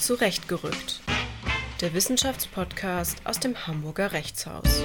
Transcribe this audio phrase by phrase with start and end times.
[0.00, 1.02] Zurechtgerückt.
[1.82, 4.82] Der Wissenschaftspodcast aus dem Hamburger Rechtshaus.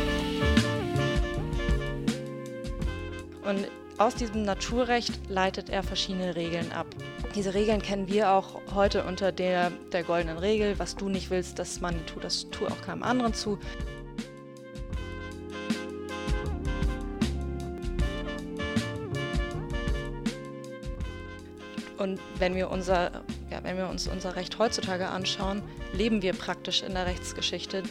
[3.46, 6.88] Und aus diesem Naturrecht leitet er verschiedene Regeln ab.
[7.34, 10.78] Diese Regeln kennen wir auch heute unter der, der goldenen Regel.
[10.80, 13.58] Was du nicht willst, dass man tut, das tue auch keinem anderen zu.
[21.98, 23.24] Und wenn wir, unser,
[23.66, 27.82] wenn wir uns unser Recht heutzutage anschauen, leben wir praktisch in der Rechtsgeschichte.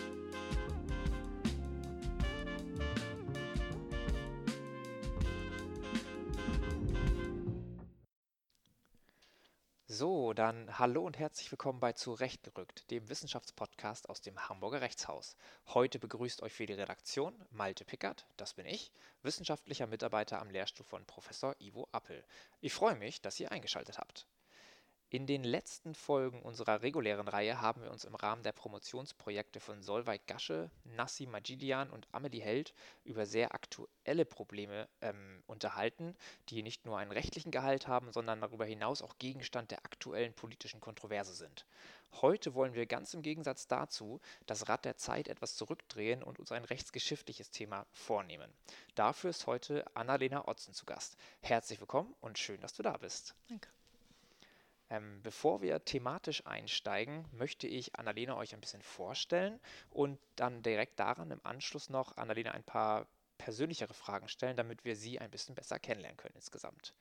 [9.88, 15.36] So, dann hallo und herzlich willkommen bei Zurechtgerückt, dem Wissenschaftspodcast aus dem Hamburger Rechtshaus.
[15.66, 20.86] Heute begrüßt euch für die Redaktion Malte Pickert, das bin ich, wissenschaftlicher Mitarbeiter am Lehrstuhl
[20.86, 22.24] von Professor Ivo Appel.
[22.60, 24.28] Ich freue mich, dass ihr eingeschaltet habt.
[25.14, 29.80] In den letzten Folgen unserer regulären Reihe haben wir uns im Rahmen der Promotionsprojekte von
[29.80, 36.16] Solveig Gasche, Nassi Majidian und Amelie Held über sehr aktuelle Probleme ähm, unterhalten,
[36.48, 40.80] die nicht nur einen rechtlichen Gehalt haben, sondern darüber hinaus auch Gegenstand der aktuellen politischen
[40.80, 41.64] Kontroverse sind.
[42.20, 46.50] Heute wollen wir ganz im Gegensatz dazu das Rad der Zeit etwas zurückdrehen und uns
[46.50, 48.52] ein rechtsgeschichtliches Thema vornehmen.
[48.96, 51.16] Dafür ist heute Annalena Otzen zu Gast.
[51.40, 53.36] Herzlich willkommen und schön, dass du da bist.
[53.48, 53.68] Danke.
[54.90, 59.58] Ähm, bevor wir thematisch einsteigen, möchte ich Annalena euch ein bisschen vorstellen
[59.90, 63.06] und dann direkt daran im Anschluss noch Annalena ein paar
[63.38, 66.94] persönlichere Fragen stellen, damit wir sie ein bisschen besser kennenlernen können insgesamt.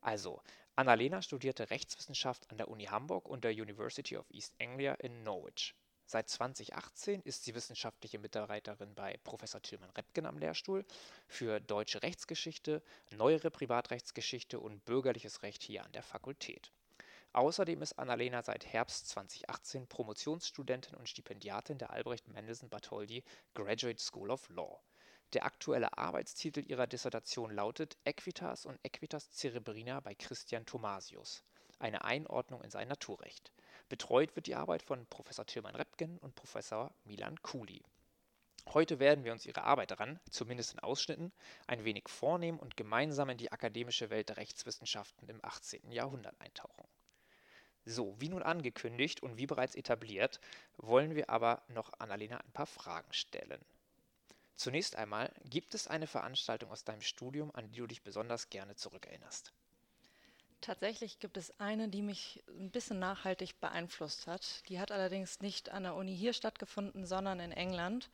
[0.00, 0.42] Also,
[0.76, 5.74] Annalena studierte Rechtswissenschaft an der Uni Hamburg und der University of East Anglia in Norwich.
[6.08, 10.84] Seit 2018 ist sie wissenschaftliche Mitarbeiterin bei Professor Tilman Repken am Lehrstuhl
[11.26, 16.70] für deutsche Rechtsgeschichte, neuere Privatrechtsgeschichte und bürgerliches Recht hier an der Fakultät.
[17.36, 24.30] Außerdem ist Annalena seit Herbst 2018 Promotionsstudentin und Stipendiatin der Albrecht Mendelssohn Bartholdy Graduate School
[24.30, 24.80] of Law.
[25.34, 31.44] Der aktuelle Arbeitstitel ihrer Dissertation lautet Equitas und Equitas Cerebrina bei Christian Thomasius.
[31.78, 33.52] Eine Einordnung in sein Naturrecht.
[33.90, 37.82] Betreut wird die Arbeit von Professor Tilman Repken und Professor Milan Kuli.
[38.72, 41.32] Heute werden wir uns ihre Arbeit daran, zumindest in Ausschnitten,
[41.66, 45.92] ein wenig vornehmen und gemeinsam in die akademische Welt der Rechtswissenschaften im 18.
[45.92, 46.75] Jahrhundert eintauchen.
[47.88, 50.40] So, wie nun angekündigt und wie bereits etabliert,
[50.76, 53.64] wollen wir aber noch Annalena ein paar Fragen stellen.
[54.56, 58.74] Zunächst einmal, gibt es eine Veranstaltung aus deinem Studium, an die du dich besonders gerne
[58.74, 59.52] zurückerinnerst?
[60.62, 64.68] Tatsächlich gibt es eine, die mich ein bisschen nachhaltig beeinflusst hat.
[64.68, 68.10] Die hat allerdings nicht an der Uni hier stattgefunden, sondern in England.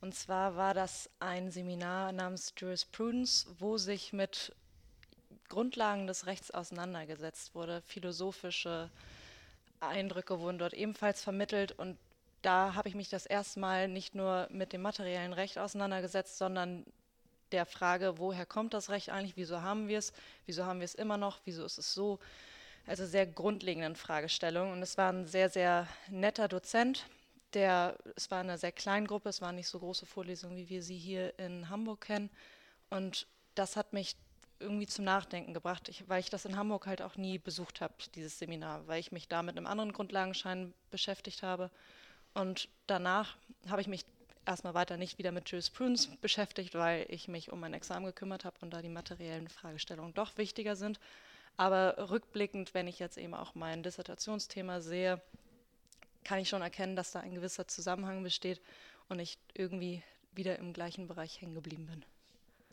[0.00, 4.54] Und zwar war das ein Seminar namens Jurisprudence, wo sich mit
[5.50, 7.82] Grundlagen des Rechts auseinandergesetzt wurde.
[7.82, 8.88] Philosophische
[9.80, 11.98] Eindrücke wurden dort ebenfalls vermittelt und
[12.42, 16.86] da habe ich mich das erste Mal nicht nur mit dem materiellen Recht auseinandergesetzt, sondern
[17.52, 20.12] der Frage, woher kommt das Recht eigentlich, wieso haben wir es,
[20.46, 22.18] wieso haben wir es immer noch, wieso ist es so.
[22.86, 24.72] Also sehr grundlegenden Fragestellungen.
[24.72, 27.06] Und es war ein sehr, sehr netter Dozent.
[27.52, 30.82] Der, es war eine sehr kleine Gruppe, es waren nicht so große Vorlesungen, wie wir
[30.82, 32.30] sie hier in Hamburg kennen.
[32.88, 34.16] Und das hat mich
[34.60, 37.94] irgendwie zum Nachdenken gebracht, ich, weil ich das in Hamburg halt auch nie besucht habe,
[38.14, 41.70] dieses Seminar, weil ich mich da mit einem anderen Grundlagenschein beschäftigt habe.
[42.34, 43.36] Und danach
[43.68, 44.04] habe ich mich
[44.46, 48.56] erstmal weiter nicht wieder mit Jurisprudence beschäftigt, weil ich mich um mein Examen gekümmert habe
[48.60, 51.00] und da die materiellen Fragestellungen doch wichtiger sind.
[51.56, 55.20] Aber rückblickend, wenn ich jetzt eben auch mein Dissertationsthema sehe,
[56.24, 58.60] kann ich schon erkennen, dass da ein gewisser Zusammenhang besteht
[59.08, 62.04] und ich irgendwie wieder im gleichen Bereich hängen geblieben bin.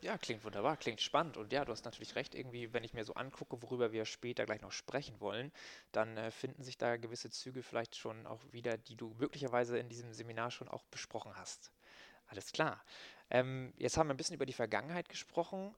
[0.00, 1.36] Ja, klingt wunderbar, klingt spannend.
[1.36, 4.44] Und ja, du hast natürlich recht, irgendwie, wenn ich mir so angucke, worüber wir später
[4.46, 5.50] gleich noch sprechen wollen,
[5.92, 9.88] dann äh, finden sich da gewisse Züge vielleicht schon auch wieder, die du möglicherweise in
[9.88, 11.72] diesem Seminar schon auch besprochen hast.
[12.28, 12.82] Alles klar.
[13.30, 15.74] Ähm, jetzt haben wir ein bisschen über die Vergangenheit gesprochen.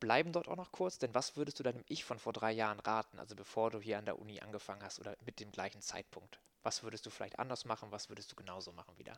[0.00, 2.80] Bleiben dort auch noch kurz, denn was würdest du deinem Ich von vor drei Jahren
[2.80, 6.40] raten, also bevor du hier an der Uni angefangen hast oder mit dem gleichen Zeitpunkt?
[6.64, 7.92] Was würdest du vielleicht anders machen?
[7.92, 9.16] Was würdest du genauso machen wieder?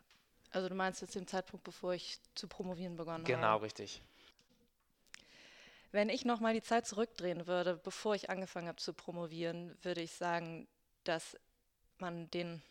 [0.51, 3.47] Also du meinst jetzt den Zeitpunkt, bevor ich zu promovieren begonnen genau, habe?
[3.47, 4.03] Genau, richtig.
[5.93, 10.13] Wenn ich nochmal die Zeit zurückdrehen würde, bevor ich angefangen habe zu promovieren, würde ich
[10.13, 10.69] sagen,
[11.05, 11.37] dass
[11.99, 12.63] man den,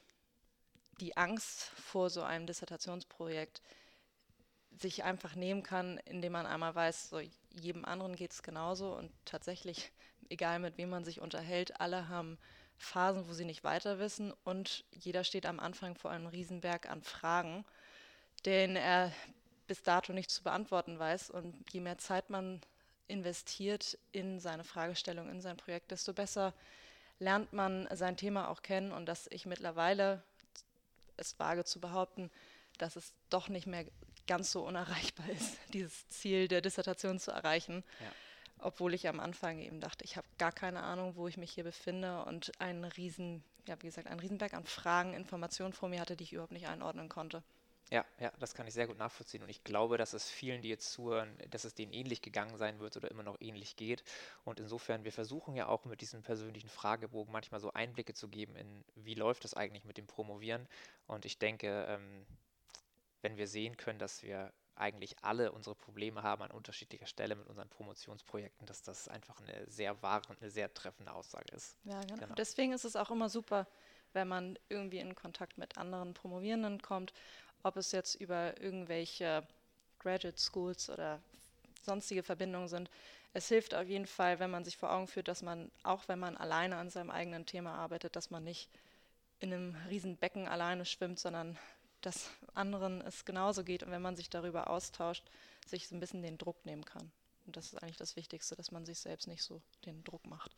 [1.01, 3.61] die Angst vor so einem Dissertationsprojekt
[4.71, 9.11] sich einfach nehmen kann, indem man einmal weiß, so jedem anderen geht es genauso und
[9.25, 9.91] tatsächlich,
[10.29, 12.37] egal mit wem man sich unterhält, alle haben
[12.79, 17.03] Phasen, wo sie nicht weiter wissen und jeder steht am Anfang vor einem Riesenberg an
[17.03, 17.65] Fragen,
[18.45, 19.11] den er
[19.67, 21.29] bis dato nicht zu beantworten weiß.
[21.29, 22.61] Und je mehr Zeit man
[23.07, 26.53] investiert in seine Fragestellung, in sein Projekt, desto besser
[27.19, 30.23] lernt man sein Thema auch kennen und dass ich mittlerweile
[31.17, 32.31] es wage zu behaupten,
[32.77, 33.85] dass es doch nicht mehr
[34.25, 37.83] ganz so unerreichbar ist, dieses Ziel der Dissertation zu erreichen.
[37.99, 38.11] Ja.
[38.61, 41.63] Obwohl ich am Anfang eben dachte, ich habe gar keine Ahnung, wo ich mich hier
[41.63, 46.15] befinde und einen riesen, ja, wie gesagt, einen Riesenberg an Fragen, Informationen vor mir hatte,
[46.15, 47.43] die ich überhaupt nicht einordnen konnte.
[47.91, 49.41] Ja, ja, das kann ich sehr gut nachvollziehen.
[49.41, 52.79] Und ich glaube, dass es vielen, die jetzt zuhören, dass es denen ähnlich gegangen sein
[52.79, 54.03] wird oder immer noch ähnlich geht.
[54.43, 58.55] Und insofern, wir versuchen ja auch mit diesem persönlichen Fragebogen manchmal so Einblicke zu geben
[58.55, 60.67] in, wie läuft es eigentlich mit dem Promovieren.
[61.07, 62.27] Und ich denke, ähm,
[63.21, 67.47] wenn wir sehen können, dass wir eigentlich alle unsere Probleme haben an unterschiedlicher Stelle mit
[67.47, 71.77] unseren Promotionsprojekten, dass das einfach eine sehr wahre und eine sehr treffende Aussage ist.
[71.83, 72.15] Ja, genau.
[72.17, 72.35] genau.
[72.35, 73.67] Deswegen ist es auch immer super,
[74.13, 77.13] wenn man irgendwie in Kontakt mit anderen Promovierenden kommt
[77.63, 79.45] ob es jetzt über irgendwelche
[79.99, 81.21] Graduate Schools oder
[81.81, 82.89] sonstige Verbindungen sind.
[83.33, 86.19] Es hilft auf jeden Fall, wenn man sich vor Augen führt, dass man, auch wenn
[86.19, 88.69] man alleine an seinem eigenen Thema arbeitet, dass man nicht
[89.39, 91.57] in einem riesen Becken alleine schwimmt, sondern
[92.01, 95.23] dass anderen es genauso geht und wenn man sich darüber austauscht,
[95.65, 97.11] sich so ein bisschen den Druck nehmen kann.
[97.45, 100.55] Und das ist eigentlich das Wichtigste, dass man sich selbst nicht so den Druck macht.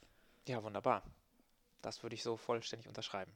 [0.48, 1.04] Ja, wunderbar.
[1.82, 3.32] Das würde ich so vollständig unterschreiben.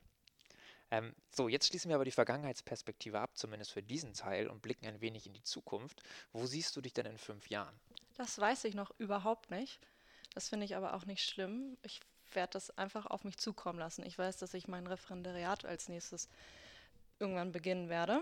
[0.91, 4.85] Ähm, so, jetzt schließen wir aber die Vergangenheitsperspektive ab, zumindest für diesen Teil, und blicken
[4.85, 6.03] ein wenig in die Zukunft.
[6.31, 7.79] Wo siehst du dich denn in fünf Jahren?
[8.15, 9.79] Das weiß ich noch überhaupt nicht.
[10.33, 11.77] Das finde ich aber auch nicht schlimm.
[11.81, 12.01] Ich
[12.33, 14.05] werde das einfach auf mich zukommen lassen.
[14.05, 16.29] Ich weiß, dass ich mein Referendariat als nächstes
[17.19, 18.21] irgendwann beginnen werde.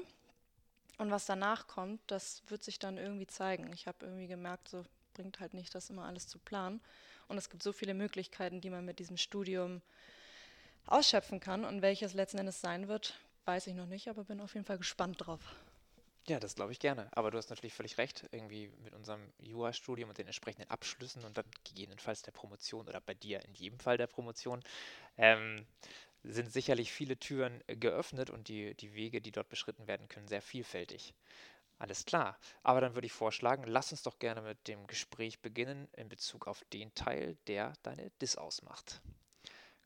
[0.97, 3.71] Und was danach kommt, das wird sich dann irgendwie zeigen.
[3.73, 6.81] Ich habe irgendwie gemerkt, so bringt halt nicht, das immer alles zu planen.
[7.27, 9.81] Und es gibt so viele Möglichkeiten, die man mit diesem Studium
[10.85, 11.65] ausschöpfen kann.
[11.65, 14.77] Und welches letzten Endes sein wird, weiß ich noch nicht, aber bin auf jeden Fall
[14.77, 15.41] gespannt drauf.
[16.27, 17.09] Ja, das glaube ich gerne.
[17.11, 21.37] Aber du hast natürlich völlig recht, irgendwie mit unserem Jura-Studium und den entsprechenden Abschlüssen und
[21.37, 24.63] dann gegebenenfalls der Promotion oder bei dir in jedem Fall der Promotion,
[25.17, 25.65] ähm,
[26.23, 30.41] sind sicherlich viele Türen geöffnet und die, die Wege, die dort beschritten werden können, sehr
[30.41, 31.13] vielfältig.
[31.79, 32.37] Alles klar.
[32.61, 36.47] Aber dann würde ich vorschlagen, lass uns doch gerne mit dem Gespräch beginnen in Bezug
[36.47, 39.01] auf den Teil, der deine DIS ausmacht.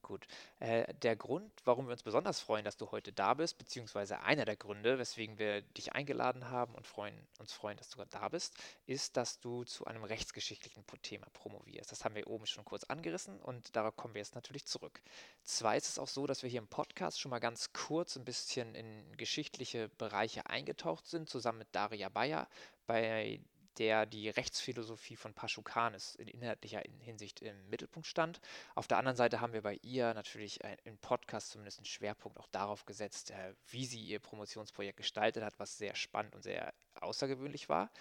[0.07, 0.25] Gut.
[0.61, 4.45] Äh, der Grund, warum wir uns besonders freuen, dass du heute da bist, beziehungsweise einer
[4.45, 8.55] der Gründe, weswegen wir dich eingeladen haben und freuen, uns freuen, dass du da bist,
[8.85, 11.91] ist, dass du zu einem rechtsgeschichtlichen Thema promovierst.
[11.91, 15.01] Das haben wir oben schon kurz angerissen und darauf kommen wir jetzt natürlich zurück.
[15.43, 18.23] Zwar ist es auch so, dass wir hier im Podcast schon mal ganz kurz ein
[18.23, 22.47] bisschen in geschichtliche Bereiche eingetaucht sind, zusammen mit Daria Bayer,
[22.85, 23.41] bei
[23.77, 28.39] der die Rechtsphilosophie von Paschukanis in inhaltlicher Hinsicht im Mittelpunkt stand.
[28.75, 32.47] Auf der anderen Seite haben wir bei ihr natürlich im Podcast zumindest einen Schwerpunkt auch
[32.47, 37.69] darauf gesetzt, äh, wie sie ihr Promotionsprojekt gestaltet hat, was sehr spannend und sehr außergewöhnlich
[37.69, 37.91] war.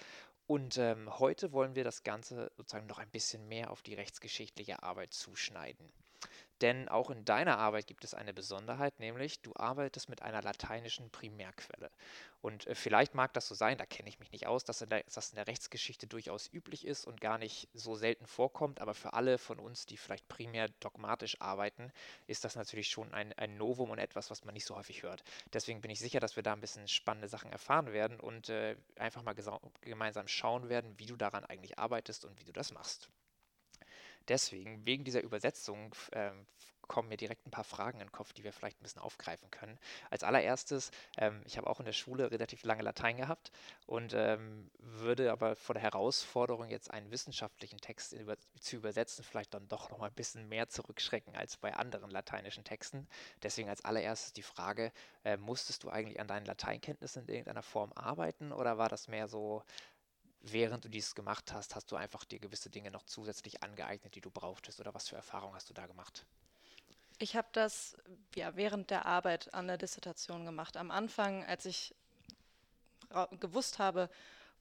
[0.47, 4.83] Und ähm, heute wollen wir das Ganze sozusagen noch ein bisschen mehr auf die rechtsgeschichtliche
[4.83, 5.93] Arbeit zuschneiden.
[6.63, 11.11] Denn auch in deiner Arbeit gibt es eine Besonderheit, nämlich du arbeitest mit einer lateinischen
[11.11, 11.91] Primärquelle.
[12.41, 15.03] Und äh, vielleicht mag das so sein, da kenne ich mich nicht aus, dass, der,
[15.03, 19.13] das in der Rechtsgeschichte durchaus üblich ist und gar nicht so selten vorkommt, aber für
[19.13, 21.93] alle von uns, die vielleicht primär dogmatisch arbeiten,
[22.27, 25.25] ist das natürlich schon ein, ein Novum und etwas, was man nicht so häufig hört.
[25.53, 28.77] Deswegen bin ich sicher, dass wir da ein bisschen spannende Sachen erfahren werden und äh,
[28.97, 29.35] einfach mal
[29.83, 33.11] gemeinsam schauen werden, wie du daran eigentlich arbeitest und wie du das machst.
[34.29, 36.31] Deswegen, wegen dieser Übersetzung, äh,
[36.89, 39.51] kommen mir direkt ein paar Fragen in den Kopf, die wir vielleicht ein bisschen aufgreifen
[39.51, 39.79] können.
[40.11, 43.51] Als allererstes, ähm, ich habe auch in der Schule relativ lange Latein gehabt
[43.87, 49.55] und ähm, würde aber vor der Herausforderung, jetzt einen wissenschaftlichen Text über, zu übersetzen, vielleicht
[49.55, 53.07] dann doch noch mal ein bisschen mehr zurückschrecken als bei anderen lateinischen Texten.
[53.43, 54.93] Deswegen als allererstes die Frage,
[55.25, 59.29] äh, musstest du eigentlich an deinen Lateinkenntnissen in irgendeiner Form arbeiten oder war das mehr
[59.29, 59.63] so,
[60.43, 64.21] während du dies gemacht hast, hast du einfach dir gewisse Dinge noch zusätzlich angeeignet, die
[64.21, 64.81] du brauchtest?
[64.81, 66.25] Oder was für Erfahrungen hast du da gemacht?
[67.19, 67.97] Ich habe das
[68.35, 70.77] ja während der Arbeit an der Dissertation gemacht.
[70.77, 71.95] Am Anfang, als ich
[73.41, 74.11] gewusst habe,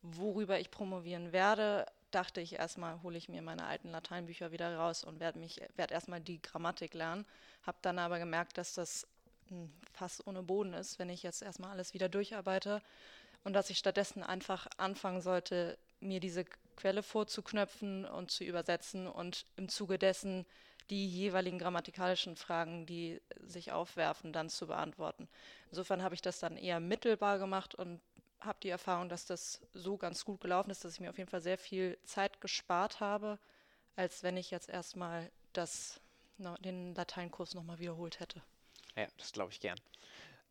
[0.02, 5.04] worüber ich promovieren werde, dachte ich erstmal, hole ich mir meine alten Lateinbücher wieder raus
[5.04, 7.26] und werde werde erstmal die Grammatik lernen.
[7.64, 9.06] Habe dann aber gemerkt, dass das
[9.94, 12.82] fast ohne Boden ist, wenn ich jetzt erstmal alles wieder durcharbeite
[13.46, 16.44] und dass ich stattdessen einfach anfangen sollte, mir diese
[16.76, 20.46] Quelle vorzuknöpfen und zu übersetzen und im Zuge dessen
[20.90, 25.30] die jeweiligen grammatikalischen Fragen, die sich aufwerfen, dann zu beantworten.
[25.70, 28.02] Insofern habe ich das dann eher mittelbar gemacht und
[28.40, 31.30] habe die Erfahrung, dass das so ganz gut gelaufen ist, dass ich mir auf jeden
[31.30, 33.40] Fall sehr viel Zeit gespart habe,
[33.96, 36.00] als wenn ich jetzt erstmal das,
[36.38, 38.42] den Lateinkurs nochmal wiederholt hätte.
[38.96, 39.80] Ja, das glaube ich gern.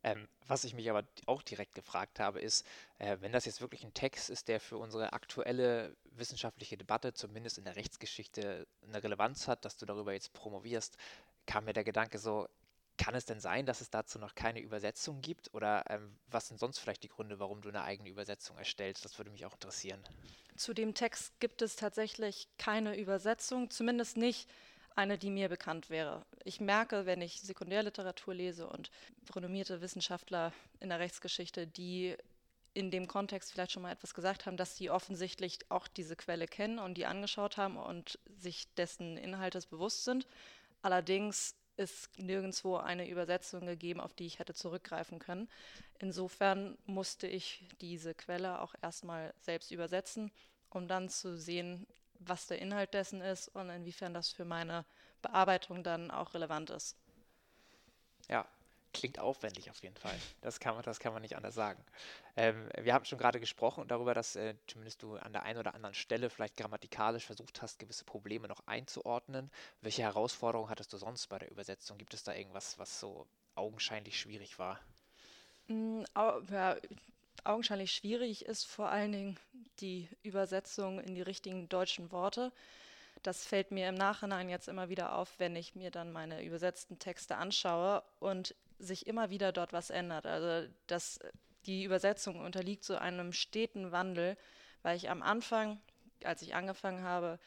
[0.04, 2.66] Ähm, was ich mich aber auch direkt gefragt habe, ist,
[2.98, 7.56] äh, wenn das jetzt wirklich ein Text ist, der für unsere aktuelle wissenschaftliche Debatte, zumindest
[7.56, 10.98] in der Rechtsgeschichte, eine Relevanz hat, dass du darüber jetzt promovierst,
[11.46, 12.46] kam mir der Gedanke so,
[12.98, 15.52] kann es denn sein, dass es dazu noch keine Übersetzung gibt?
[15.54, 19.04] Oder ähm, was sind sonst vielleicht die Gründe, warum du eine eigene Übersetzung erstellst?
[19.04, 20.00] Das würde mich auch interessieren.
[20.56, 24.48] Zu dem Text gibt es tatsächlich keine Übersetzung, zumindest nicht
[24.94, 26.24] eine, die mir bekannt wäre.
[26.44, 28.90] Ich merke, wenn ich Sekundärliteratur lese und
[29.34, 32.16] renommierte Wissenschaftler in der Rechtsgeschichte, die
[32.74, 36.46] in dem Kontext vielleicht schon mal etwas gesagt haben, dass sie offensichtlich auch diese Quelle
[36.46, 40.26] kennen und die angeschaut haben und sich dessen Inhaltes bewusst sind.
[40.82, 45.48] Allerdings ist nirgendwo eine Übersetzung gegeben, auf die ich hätte zurückgreifen können.
[45.98, 50.30] Insofern musste ich diese Quelle auch erstmal selbst übersetzen,
[50.70, 51.86] um dann zu sehen,
[52.26, 54.84] was der Inhalt dessen ist und inwiefern das für meine
[55.22, 56.96] Bearbeitung dann auch relevant ist.
[58.28, 58.46] Ja,
[58.92, 60.16] klingt aufwendig auf jeden Fall.
[60.40, 61.84] Das kann man, das kann man nicht anders sagen.
[62.36, 65.74] Ähm, wir haben schon gerade gesprochen darüber, dass äh, zumindest du an der einen oder
[65.74, 69.50] anderen Stelle vielleicht grammatikalisch versucht hast, gewisse Probleme noch einzuordnen.
[69.80, 71.98] Welche Herausforderungen hattest du sonst bei der Übersetzung?
[71.98, 74.80] Gibt es da irgendwas, was so augenscheinlich schwierig war?
[75.68, 76.02] Mm,
[76.50, 76.76] ja,
[77.44, 79.38] augenscheinlich schwierig ist vor allen Dingen
[79.80, 82.52] die Übersetzung in die richtigen deutschen Worte.
[83.22, 86.98] Das fällt mir im Nachhinein jetzt immer wieder auf, wenn ich mir dann meine übersetzten
[86.98, 90.26] Texte anschaue und sich immer wieder dort was ändert.
[90.26, 91.20] Also das,
[91.66, 94.36] die Übersetzung unterliegt so einem steten Wandel,
[94.82, 95.80] weil ich am Anfang,
[96.22, 97.38] als ich angefangen habe,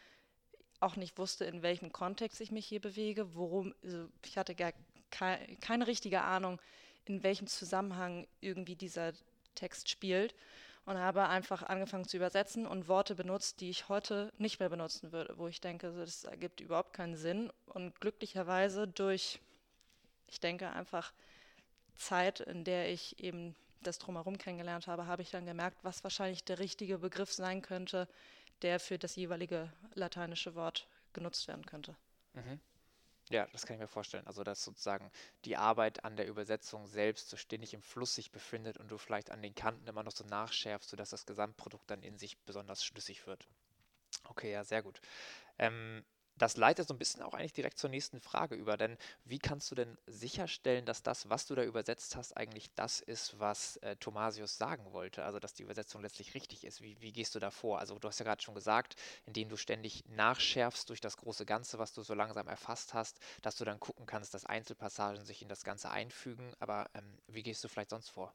[0.79, 4.73] auch nicht wusste, in welchem Kontext ich mich hier bewege, worum, also ich hatte gar
[5.09, 6.59] keine, keine richtige Ahnung,
[7.05, 9.13] in welchem Zusammenhang irgendwie dieser
[9.57, 10.33] Text spielt
[10.85, 15.11] und habe einfach angefangen zu übersetzen und Worte benutzt, die ich heute nicht mehr benutzen
[15.11, 17.51] würde, wo ich denke, das ergibt überhaupt keinen Sinn.
[17.65, 19.41] Und glücklicherweise durch,
[20.27, 21.11] ich denke einfach
[21.95, 26.45] Zeit, in der ich eben das drumherum kennengelernt habe, habe ich dann gemerkt, was wahrscheinlich
[26.45, 28.07] der richtige Begriff sein könnte,
[28.61, 31.95] der für das jeweilige lateinische Wort genutzt werden könnte.
[32.33, 32.59] Mhm.
[33.29, 34.25] Ja, das kann ich mir vorstellen.
[34.27, 35.11] Also, dass sozusagen
[35.45, 39.31] die Arbeit an der Übersetzung selbst so ständig im Fluss sich befindet und du vielleicht
[39.31, 43.25] an den Kanten immer noch so nachschärfst, sodass das Gesamtprodukt dann in sich besonders schlüssig
[43.27, 43.47] wird.
[44.29, 44.99] Okay, ja, sehr gut.
[45.59, 46.05] Ähm,
[46.37, 49.69] das leitet so ein bisschen auch eigentlich direkt zur nächsten Frage über, denn wie kannst
[49.71, 53.95] du denn sicherstellen, dass das, was du da übersetzt hast, eigentlich das ist, was äh,
[53.97, 56.81] Thomasius sagen wollte, also dass die Übersetzung letztlich richtig ist?
[56.81, 57.79] Wie, wie gehst du da vor?
[57.79, 61.79] Also du hast ja gerade schon gesagt, indem du ständig nachschärfst durch das große Ganze,
[61.79, 65.49] was du so langsam erfasst hast, dass du dann gucken kannst, dass Einzelpassagen sich in
[65.49, 68.33] das Ganze einfügen, aber ähm, wie gehst du vielleicht sonst vor?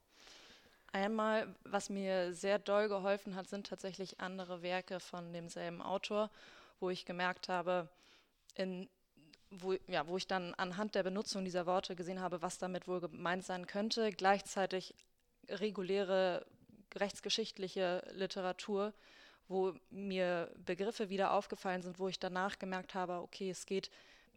[0.94, 6.28] Einmal, was mir sehr doll geholfen hat, sind tatsächlich andere Werke von demselben Autor
[6.82, 7.88] wo ich gemerkt habe,
[8.54, 8.88] in,
[9.50, 13.00] wo, ja, wo ich dann anhand der Benutzung dieser Worte gesehen habe, was damit wohl
[13.00, 14.94] gemeint sein könnte, gleichzeitig
[15.48, 16.44] reguläre
[16.94, 18.92] rechtsgeschichtliche Literatur,
[19.48, 23.90] wo mir Begriffe wieder aufgefallen sind, wo ich danach gemerkt habe, okay, es geht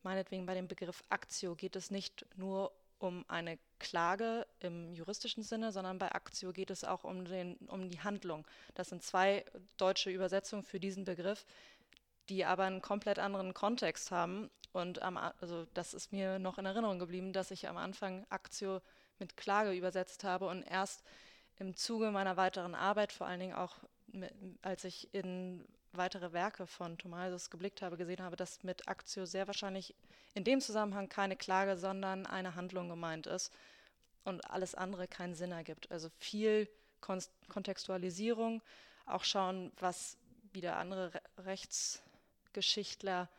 [0.03, 5.71] meinetwegen bei dem Begriff Aktio geht es nicht nur um eine Klage im juristischen Sinne,
[5.71, 8.47] sondern bei Aktio geht es auch um, den, um die Handlung.
[8.73, 9.43] Das sind zwei
[9.77, 11.45] deutsche Übersetzungen für diesen Begriff,
[12.29, 14.49] die aber einen komplett anderen Kontext haben.
[14.71, 18.81] Und am, also das ist mir noch in Erinnerung geblieben, dass ich am Anfang Aktio
[19.19, 21.03] mit Klage übersetzt habe und erst
[21.57, 23.77] im Zuge meiner weiteren Arbeit, vor allen Dingen auch
[24.07, 29.25] mit, als ich in weitere Werke von Thomasius geblickt habe, gesehen habe, dass mit Aktio
[29.25, 29.95] sehr wahrscheinlich
[30.33, 33.53] in dem Zusammenhang keine Klage, sondern eine Handlung gemeint ist
[34.25, 35.89] und alles andere keinen Sinn ergibt.
[35.91, 36.67] Also viel
[36.99, 38.61] Kon Kontextualisierung,
[39.05, 40.17] auch schauen, was
[40.51, 42.01] wieder andere Re Rechts
[42.55, 43.29] Geschichtler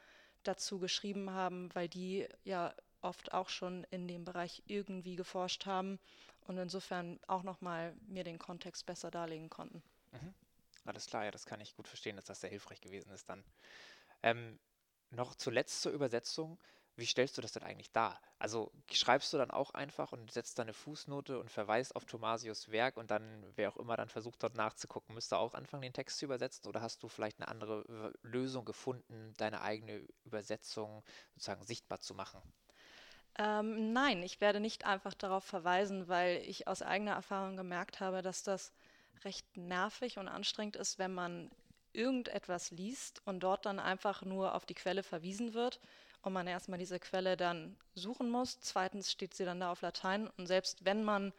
[0.44, 5.98] dazu geschrieben haben, weil die ja oft auch schon in dem Bereich irgendwie geforscht haben
[6.46, 9.82] und insofern auch nochmal mir den Kontext besser darlegen konnten.
[10.12, 10.34] Mhm.
[10.84, 13.42] Alles klar, ja, das kann ich gut verstehen, dass das sehr hilfreich gewesen ist dann.
[14.22, 14.58] Ähm,
[15.10, 16.58] noch zuletzt zur Übersetzung
[16.96, 18.20] wie stellst du das denn eigentlich dar?
[18.38, 22.70] Also schreibst du dann auch einfach und setzt da eine Fußnote und verweist auf Thomasius
[22.70, 26.18] Werk und dann, wer auch immer dann versucht dort nachzugucken, müsste auch anfangen, den Text
[26.18, 32.00] zu übersetzen oder hast du vielleicht eine andere Lösung gefunden, deine eigene Übersetzung sozusagen sichtbar
[32.00, 32.40] zu machen?
[33.38, 38.22] Ähm, nein, ich werde nicht einfach darauf verweisen, weil ich aus eigener Erfahrung gemerkt habe,
[38.22, 38.72] dass das
[39.24, 41.50] recht nervig und anstrengend ist, wenn man
[41.92, 45.80] irgendetwas liest und dort dann einfach nur auf die Quelle verwiesen wird
[46.26, 48.58] und man erstmal diese Quelle dann suchen muss.
[48.60, 51.32] Zweitens steht sie dann da auf Latein und selbst wenn man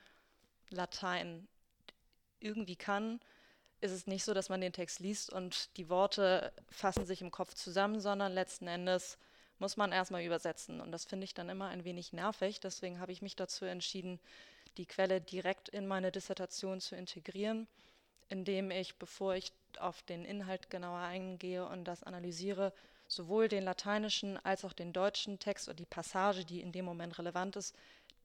[0.70, 1.48] Latein
[2.40, 3.20] irgendwie kann,
[3.82, 7.32] ist es nicht so, dass man den Text liest und die Worte fassen sich im
[7.32, 9.18] Kopf zusammen, sondern letzten Endes
[9.60, 10.80] muss man erstmal übersetzen.
[10.80, 12.62] Und das finde ich dann immer ein wenig nervig.
[12.62, 14.20] Deswegen habe ich mich dazu entschieden,
[14.78, 17.68] die Quelle direkt in meine Dissertation zu integrieren,
[18.30, 22.72] indem ich, bevor ich auf den Inhalt genauer eingehe und das analysiere,
[23.08, 27.18] sowohl den lateinischen als auch den deutschen Text oder die Passage, die in dem Moment
[27.18, 27.76] relevant ist,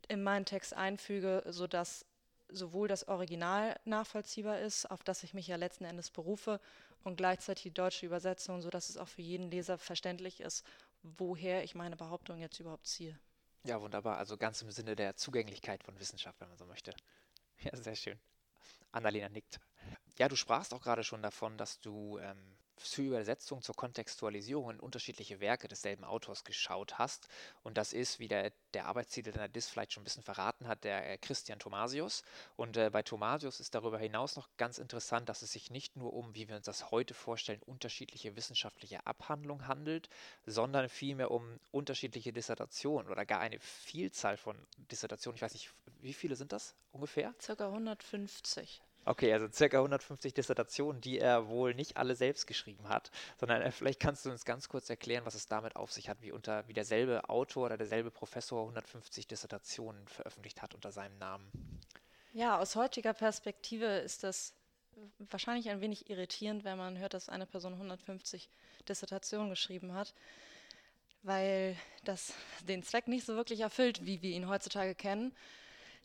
[0.09, 2.05] in meinen Text einfüge, sodass
[2.49, 6.61] sowohl das Original nachvollziehbar ist, auf das ich mich ja letzten Endes berufe,
[7.05, 10.65] und gleichzeitig die deutsche Übersetzung, sodass es auch für jeden Leser verständlich ist,
[11.03, 13.19] woher ich meine Behauptung jetzt überhaupt ziehe.
[13.65, 14.19] Ja, wunderbar.
[14.19, 16.93] Also ganz im Sinne der Zugänglichkeit von Wissenschaft, wenn man so möchte.
[17.61, 18.19] Ja, sehr schön.
[18.91, 19.61] Annalena nickt.
[20.19, 24.81] Ja, du sprachst auch gerade schon davon, dass du ähm, zur Übersetzung, zur Kontextualisierung in
[24.81, 27.29] unterschiedliche Werke desselben Autors geschaut hast.
[27.63, 30.85] Und das ist, wie der, der Arbeitstitel deiner Dis vielleicht schon ein bisschen verraten hat,
[30.85, 32.23] der äh, Christian Thomasius.
[32.57, 36.13] Und äh, bei Thomasius ist darüber hinaus noch ganz interessant, dass es sich nicht nur
[36.13, 40.09] um, wie wir uns das heute vorstellen, unterschiedliche wissenschaftliche Abhandlungen handelt,
[40.47, 45.37] sondern vielmehr um unterschiedliche Dissertationen oder gar eine Vielzahl von Dissertationen.
[45.37, 47.35] Ich weiß nicht, wie viele sind das ungefähr?
[47.41, 48.83] Circa 150.
[49.05, 53.73] Okay, also circa 150 Dissertationen, die er wohl nicht alle selbst geschrieben hat, sondern äh,
[53.73, 56.67] vielleicht kannst du uns ganz kurz erklären, was es damit auf sich hat, wie unter
[56.69, 61.51] wie derselbe Autor oder derselbe Professor 150 Dissertationen veröffentlicht hat unter seinem Namen.
[62.33, 64.55] Ja, aus heutiger Perspektive ist das
[65.19, 68.49] wahrscheinlich ein wenig irritierend, wenn man hört, dass eine Person 150
[68.89, 70.15] Dissertationen geschrieben hat,
[71.23, 72.35] weil das
[72.69, 75.35] den Zweck nicht so wirklich erfüllt, wie wir ihn heutzutage kennen.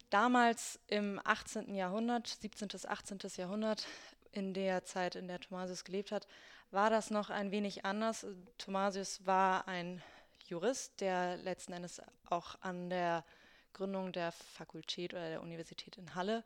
[0.09, 1.75] Damals im 18.
[1.75, 2.69] Jahrhundert, 17.
[2.69, 3.19] bis 18.
[3.35, 3.85] Jahrhundert,
[4.31, 6.27] in der Zeit, in der Thomasius gelebt hat,
[6.71, 8.25] war das noch ein wenig anders.
[8.57, 10.01] Thomasius war ein
[10.45, 13.25] Jurist, der letzten Endes auch an der
[13.73, 16.45] Gründung der Fakultät oder der Universität in Halle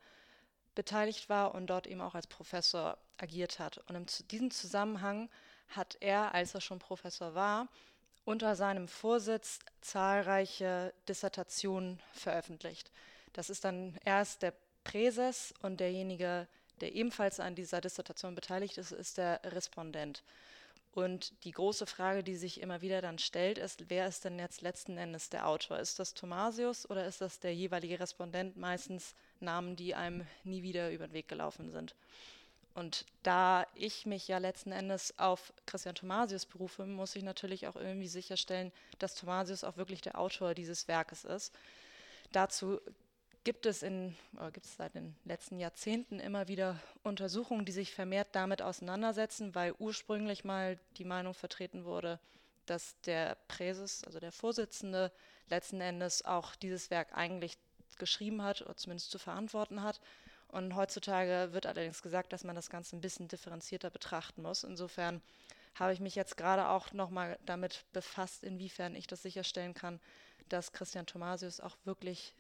[0.74, 3.78] beteiligt war und dort eben auch als Professor agiert hat.
[3.90, 5.30] Und in diesem Zusammenhang
[5.68, 7.68] hat er, als er schon Professor war,
[8.26, 12.92] unter seinem Vorsitz zahlreiche Dissertationen veröffentlicht.
[13.34, 16.48] Das ist dann erst der Präses und derjenige,
[16.82, 20.24] der ebenfalls an dieser Dissertation beteiligt ist, ist der Respondent.
[20.94, 24.62] Und die große Frage, die sich immer wieder dann stellt, ist, wer ist denn jetzt
[24.62, 25.80] letzten Endes der Autor?
[25.80, 28.58] Ist das Thomasius oder ist das der jeweilige Respondent?
[28.58, 31.96] Meistens Namen, die einem nie wieder über den Weg gelaufen sind.
[32.74, 37.76] Und da ich mich ja letzten Endes auf Christian Thomasius berufe, muss ich natürlich auch
[37.76, 41.54] irgendwie sicherstellen, dass Thomasius auch wirklich der Autor dieses Werkes ist.
[42.32, 42.80] Dazu
[43.44, 44.16] gibt es, in,
[44.54, 49.74] gibt es seit den letzten Jahrzehnten immer wieder Untersuchungen, die sich vermehrt damit auseinandersetzen, weil
[49.80, 52.20] ursprünglich mal die Meinung vertreten wurde,
[52.66, 55.12] dass der Präses, also der Vorsitzende,
[55.50, 57.58] letzten Endes auch dieses Werk eigentlich
[57.98, 60.00] geschrieben hat oder zumindest zu verantworten hat.
[60.48, 64.64] Und heutzutage wird allerdings gesagt, dass man das Ganze ein bisschen differenzierter betrachten muss.
[64.64, 65.22] Insofern
[65.76, 70.00] habe ich mich jetzt gerade auch nochmal damit befasst, inwiefern ich das sicherstellen kann,
[70.50, 72.34] dass Christian Thomasius auch wirklich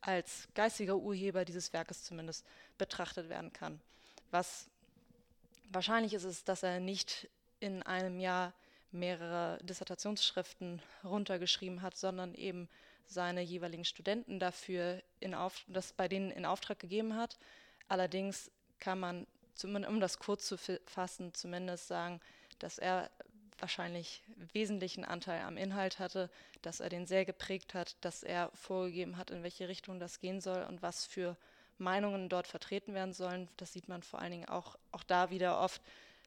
[0.00, 2.44] als geistiger Urheber dieses Werkes zumindest
[2.78, 3.80] betrachtet werden kann.
[4.30, 4.68] Was
[5.70, 7.28] wahrscheinlich ist, ist, dass er nicht
[7.60, 8.52] in einem Jahr
[8.92, 12.68] mehrere Dissertationsschriften runtergeschrieben hat, sondern eben
[13.06, 17.38] seine jeweiligen Studenten dafür in Auf, das bei denen in Auftrag gegeben hat.
[17.88, 19.26] Allerdings kann man,
[19.62, 22.20] um das kurz zu fassen, zumindest sagen,
[22.58, 23.10] dass er
[23.60, 26.30] wahrscheinlich wesentlichen Anteil am Inhalt hatte,
[26.62, 30.40] dass er den sehr geprägt hat, dass er vorgegeben hat, in welche Richtung das gehen
[30.40, 31.36] soll und was für
[31.78, 33.48] Meinungen dort vertreten werden sollen.
[33.56, 35.80] Das sieht man vor allen Dingen auch, auch da wieder oft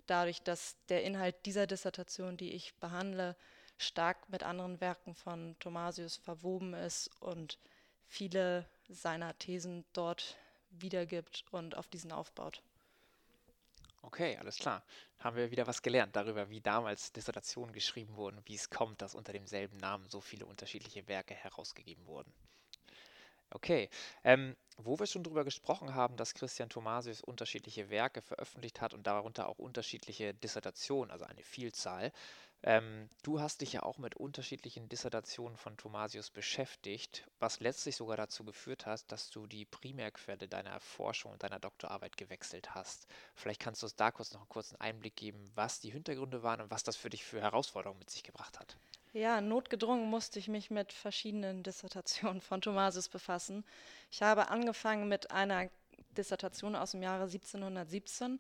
[0.07, 3.35] dadurch, dass der Inhalt dieser Dissertation, die ich behandle,
[3.77, 7.57] stark mit anderen Werken von Thomasius verwoben ist und
[8.07, 10.37] viele seiner Thesen dort
[10.71, 12.61] wiedergibt und auf diesen aufbaut.
[14.03, 14.83] Okay, alles klar.
[15.17, 19.15] Haben wir wieder was gelernt darüber, wie damals Dissertationen geschrieben wurden, wie es kommt, dass
[19.15, 22.31] unter demselben Namen so viele unterschiedliche Werke herausgegeben wurden.
[23.51, 23.89] Okay,
[24.23, 29.05] ähm, wo wir schon darüber gesprochen haben, dass Christian Thomasius unterschiedliche Werke veröffentlicht hat und
[29.05, 32.11] darunter auch unterschiedliche Dissertationen, also eine Vielzahl,
[32.63, 38.17] ähm, du hast dich ja auch mit unterschiedlichen Dissertationen von Thomasius beschäftigt, was letztlich sogar
[38.17, 43.07] dazu geführt hat, dass du die Primärquelle deiner Forschung und deiner Doktorarbeit gewechselt hast.
[43.35, 46.61] Vielleicht kannst du uns da kurz noch einen kurzen Einblick geben, was die Hintergründe waren
[46.61, 48.77] und was das für dich für Herausforderungen mit sich gebracht hat.
[49.13, 53.63] Ja, notgedrungen musste ich mich mit verschiedenen Dissertationen von Thomasius befassen.
[54.09, 55.69] Ich habe angefangen mit einer
[56.17, 58.39] Dissertation aus dem Jahre 1717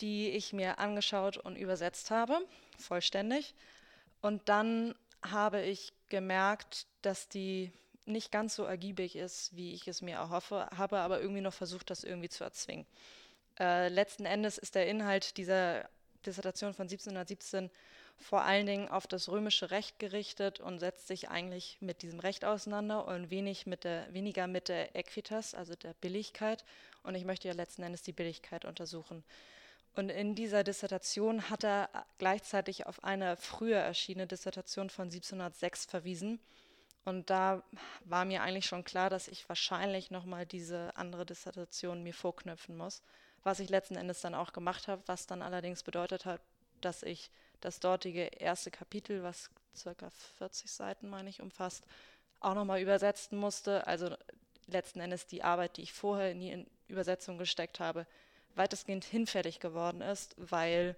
[0.00, 2.38] die ich mir angeschaut und übersetzt habe,
[2.78, 3.54] vollständig.
[4.20, 7.72] Und dann habe ich gemerkt, dass die
[8.04, 11.90] nicht ganz so ergiebig ist, wie ich es mir erhoffe, habe aber irgendwie noch versucht,
[11.90, 12.86] das irgendwie zu erzwingen.
[13.58, 15.88] Äh, letzten Endes ist der Inhalt dieser
[16.24, 17.70] Dissertation von 1717
[18.18, 22.44] vor allen Dingen auf das römische Recht gerichtet und setzt sich eigentlich mit diesem Recht
[22.44, 26.64] auseinander und wenig mit der, weniger mit der Equitas, also der Billigkeit.
[27.02, 29.22] Und ich möchte ja letzten Endes die Billigkeit untersuchen.
[29.96, 36.38] Und in dieser Dissertation hat er gleichzeitig auf eine früher erschienene Dissertation von 1706 verwiesen.
[37.06, 37.62] Und da
[38.04, 43.02] war mir eigentlich schon klar, dass ich wahrscheinlich nochmal diese andere Dissertation mir vorknüpfen muss,
[43.42, 46.42] was ich letzten Endes dann auch gemacht habe, was dann allerdings bedeutet hat,
[46.82, 47.30] dass ich
[47.62, 51.86] das dortige erste Kapitel, was circa 40 Seiten, meine ich, umfasst,
[52.40, 53.86] auch nochmal übersetzen musste.
[53.86, 54.14] Also
[54.66, 58.06] letzten Endes die Arbeit, die ich vorher in die Übersetzung gesteckt habe,
[58.56, 60.96] weitestgehend hinfällig geworden ist, weil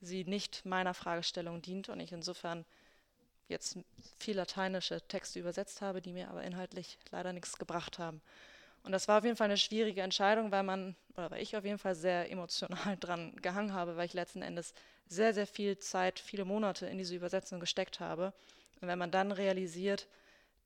[0.00, 2.64] sie nicht meiner Fragestellung dient und ich insofern
[3.48, 3.78] jetzt
[4.18, 8.20] viel lateinische Texte übersetzt habe, die mir aber inhaltlich leider nichts gebracht haben.
[8.82, 11.64] Und das war auf jeden Fall eine schwierige Entscheidung, weil man, oder weil ich auf
[11.64, 14.74] jeden Fall sehr emotional dran gehangen habe, weil ich letzten Endes
[15.08, 18.32] sehr, sehr viel Zeit, viele Monate in diese Übersetzung gesteckt habe.
[18.80, 20.06] Und wenn man dann realisiert,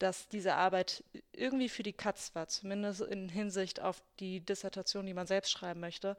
[0.00, 5.14] dass diese Arbeit irgendwie für die Katz war, zumindest in Hinsicht auf die Dissertation, die
[5.14, 6.16] man selbst schreiben möchte,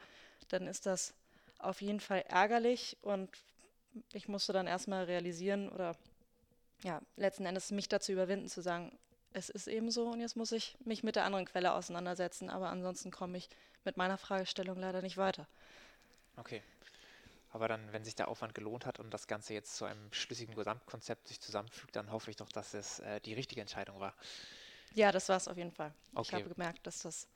[0.49, 1.13] dann ist das
[1.57, 3.29] auf jeden Fall ärgerlich und
[4.13, 5.95] ich musste dann erstmal realisieren oder
[6.83, 8.97] ja, letzten Endes mich dazu überwinden zu sagen,
[9.33, 12.69] es ist eben so und jetzt muss ich mich mit der anderen Quelle auseinandersetzen, aber
[12.69, 13.49] ansonsten komme ich
[13.83, 15.47] mit meiner Fragestellung leider nicht weiter.
[16.37, 16.61] Okay.
[17.51, 20.55] Aber dann, wenn sich der Aufwand gelohnt hat und das Ganze jetzt zu einem schlüssigen
[20.55, 24.15] Gesamtkonzept sich zusammenfügt, dann hoffe ich doch, dass es äh, die richtige Entscheidung war.
[24.93, 25.93] Ja, das war es auf jeden Fall.
[26.13, 26.27] Okay.
[26.27, 27.27] Ich habe gemerkt, dass das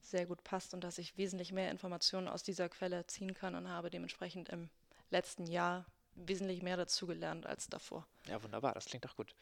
[0.00, 3.68] sehr gut passt und dass ich wesentlich mehr Informationen aus dieser Quelle ziehen kann und
[3.68, 4.70] habe dementsprechend im
[5.10, 8.06] letzten Jahr wesentlich mehr dazugelernt als davor.
[8.26, 9.34] Ja, wunderbar, das klingt doch gut.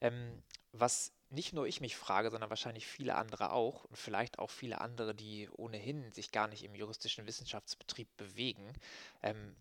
[0.00, 4.50] Ähm, was nicht nur ich mich frage, sondern wahrscheinlich viele andere auch und vielleicht auch
[4.50, 8.72] viele andere, die ohnehin sich gar nicht im juristischen Wissenschaftsbetrieb bewegen.
[9.22, 9.56] Ähm,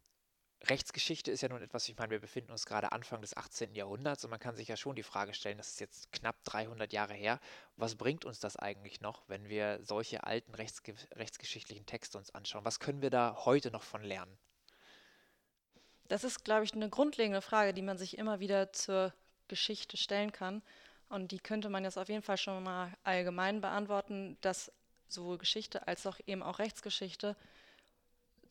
[0.63, 3.75] Rechtsgeschichte ist ja nun etwas, ich meine, wir befinden uns gerade Anfang des 18.
[3.75, 6.91] Jahrhunderts und man kann sich ja schon die Frage stellen, das ist jetzt knapp 300
[6.91, 7.39] Jahre her,
[7.75, 12.65] was bringt uns das eigentlich noch, wenn wir solche alten rechtsge rechtsgeschichtlichen Texte uns anschauen?
[12.65, 14.37] Was können wir da heute noch von lernen?
[16.07, 19.13] Das ist, glaube ich, eine grundlegende Frage, die man sich immer wieder zur
[19.47, 20.61] Geschichte stellen kann.
[21.09, 24.71] Und die könnte man jetzt auf jeden Fall schon mal allgemein beantworten, dass
[25.07, 27.35] sowohl Geschichte als auch eben auch Rechtsgeschichte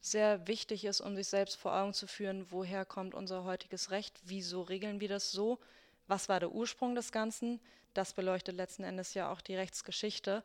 [0.01, 4.21] sehr wichtig ist, um sich selbst vor Augen zu führen, woher kommt unser heutiges Recht,
[4.25, 5.59] wieso regeln wir das so,
[6.07, 7.59] was war der Ursprung des Ganzen.
[7.95, 10.45] Das beleuchtet letzten Endes ja auch die Rechtsgeschichte.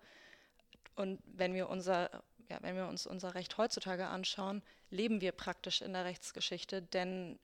[0.96, 2.10] Und wenn wir, unser,
[2.48, 7.38] ja, wenn wir uns unser Recht heutzutage anschauen, leben wir praktisch in der Rechtsgeschichte, denn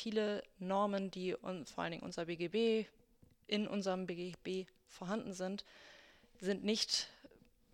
[0.00, 2.86] viele Normen, die und vor allen Dingen unser BGB
[3.46, 5.64] in unserem BGB vorhanden sind,
[6.40, 7.08] sind nicht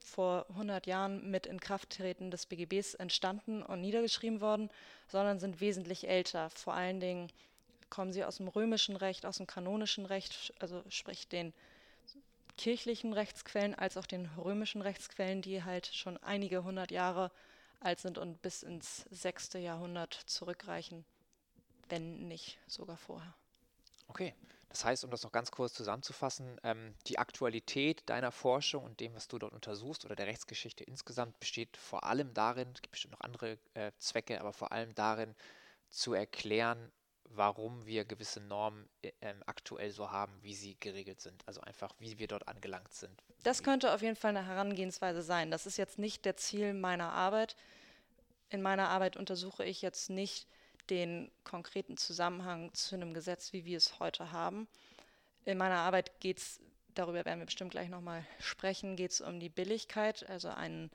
[0.00, 4.70] vor 100 Jahren mit Inkrafttreten des BGBs entstanden und niedergeschrieben worden,
[5.08, 6.50] sondern sind wesentlich älter.
[6.50, 7.30] Vor allen Dingen
[7.90, 11.52] kommen sie aus dem römischen Recht, aus dem kanonischen Recht, also sprich den
[12.56, 17.30] kirchlichen Rechtsquellen als auch den römischen Rechtsquellen, die halt schon einige hundert Jahre
[17.80, 21.04] alt sind und bis ins sechste Jahrhundert zurückreichen,
[21.88, 23.34] wenn nicht sogar vorher.
[24.08, 24.34] Okay,
[24.68, 29.14] das heißt, um das noch ganz kurz zusammenzufassen, ähm, die Aktualität deiner Forschung und dem,
[29.14, 33.12] was du dort untersuchst oder der Rechtsgeschichte insgesamt, besteht vor allem darin, es gibt bestimmt
[33.12, 35.34] noch andere äh, Zwecke, aber vor allem darin,
[35.88, 36.92] zu erklären,
[37.30, 41.42] warum wir gewisse Normen äh, ähm, aktuell so haben, wie sie geregelt sind.
[41.46, 43.22] Also einfach, wie wir dort angelangt sind.
[43.42, 45.50] Das könnte auf jeden Fall eine Herangehensweise sein.
[45.50, 47.56] Das ist jetzt nicht der Ziel meiner Arbeit.
[48.48, 50.46] In meiner Arbeit untersuche ich jetzt nicht
[50.90, 54.68] den konkreten Zusammenhang zu einem Gesetz, wie wir es heute haben.
[55.44, 56.60] In meiner Arbeit geht es,
[56.94, 60.90] darüber werden wir bestimmt gleich nochmal sprechen, geht es um die Billigkeit, also einen,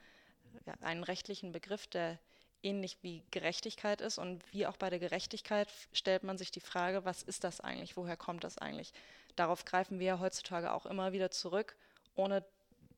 [0.66, 2.18] ja, einen rechtlichen Begriff, der
[2.62, 4.18] ähnlich wie Gerechtigkeit ist.
[4.18, 7.96] Und wie auch bei der Gerechtigkeit stellt man sich die Frage, was ist das eigentlich,
[7.96, 8.92] woher kommt das eigentlich?
[9.36, 11.76] Darauf greifen wir heutzutage auch immer wieder zurück,
[12.14, 12.44] ohne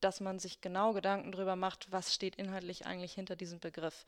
[0.01, 4.07] dass man sich genau Gedanken darüber macht, was steht inhaltlich eigentlich hinter diesem Begriff.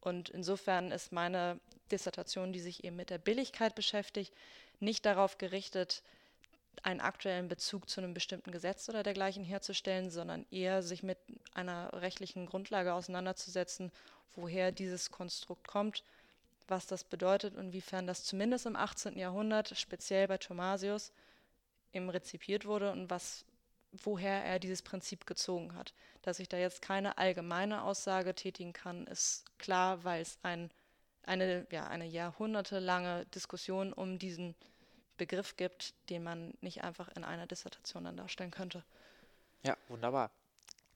[0.00, 1.58] Und insofern ist meine
[1.90, 4.32] Dissertation, die sich eben mit der Billigkeit beschäftigt,
[4.80, 6.02] nicht darauf gerichtet,
[6.82, 11.18] einen aktuellen Bezug zu einem bestimmten Gesetz oder dergleichen herzustellen, sondern eher sich mit
[11.52, 13.90] einer rechtlichen Grundlage auseinanderzusetzen,
[14.36, 16.04] woher dieses Konstrukt kommt,
[16.68, 19.18] was das bedeutet und inwiefern das zumindest im 18.
[19.18, 21.12] Jahrhundert, speziell bei Thomasius,
[21.92, 23.44] eben rezipiert wurde und was
[23.92, 25.94] woher er dieses Prinzip gezogen hat.
[26.22, 30.70] Dass ich da jetzt keine allgemeine Aussage tätigen kann, ist klar, weil es ein,
[31.22, 34.54] eine, ja, eine jahrhundertelange Diskussion um diesen
[35.16, 38.84] Begriff gibt, den man nicht einfach in einer Dissertation dann darstellen könnte.
[39.64, 40.30] Ja, wunderbar.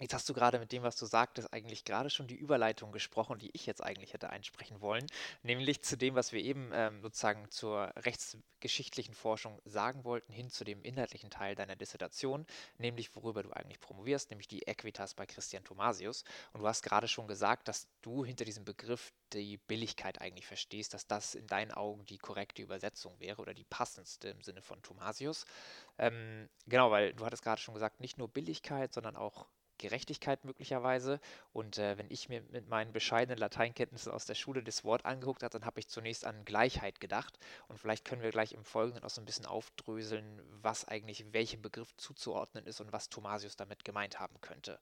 [0.03, 3.38] Jetzt hast du gerade mit dem, was du sagtest, eigentlich gerade schon die Überleitung gesprochen,
[3.38, 5.07] die ich jetzt eigentlich hätte einsprechen wollen,
[5.45, 10.65] nämlich zu dem, was wir eben ähm, sozusagen zur rechtsgeschichtlichen Forschung sagen wollten, hin zu
[10.65, 12.47] dem inhaltlichen Teil deiner Dissertation,
[12.79, 16.25] nämlich worüber du eigentlich promovierst, nämlich die Equitas bei Christian Thomasius.
[16.53, 20.95] Und du hast gerade schon gesagt, dass du hinter diesem Begriff die Billigkeit eigentlich verstehst,
[20.95, 24.83] dass das in deinen Augen die korrekte Übersetzung wäre oder die passendste im Sinne von
[24.83, 25.45] Thomasius.
[25.97, 29.47] Ähm, genau, weil du hattest gerade schon gesagt, nicht nur Billigkeit, sondern auch
[29.83, 31.21] Gerechtigkeit möglicherweise.
[31.53, 35.42] Und äh, wenn ich mir mit meinen bescheidenen Lateinkenntnissen aus der Schule das Wort angeguckt
[35.42, 37.38] habe, dann habe ich zunächst an Gleichheit gedacht.
[37.68, 41.62] Und vielleicht können wir gleich im Folgenden auch so ein bisschen aufdröseln, was eigentlich welchem
[41.62, 44.79] Begriff zuzuordnen ist und was Thomasius damit gemeint haben könnte.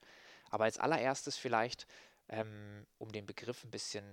[0.51, 1.87] Aber als allererstes vielleicht,
[2.29, 4.05] ähm, um den Begriff ein bisschen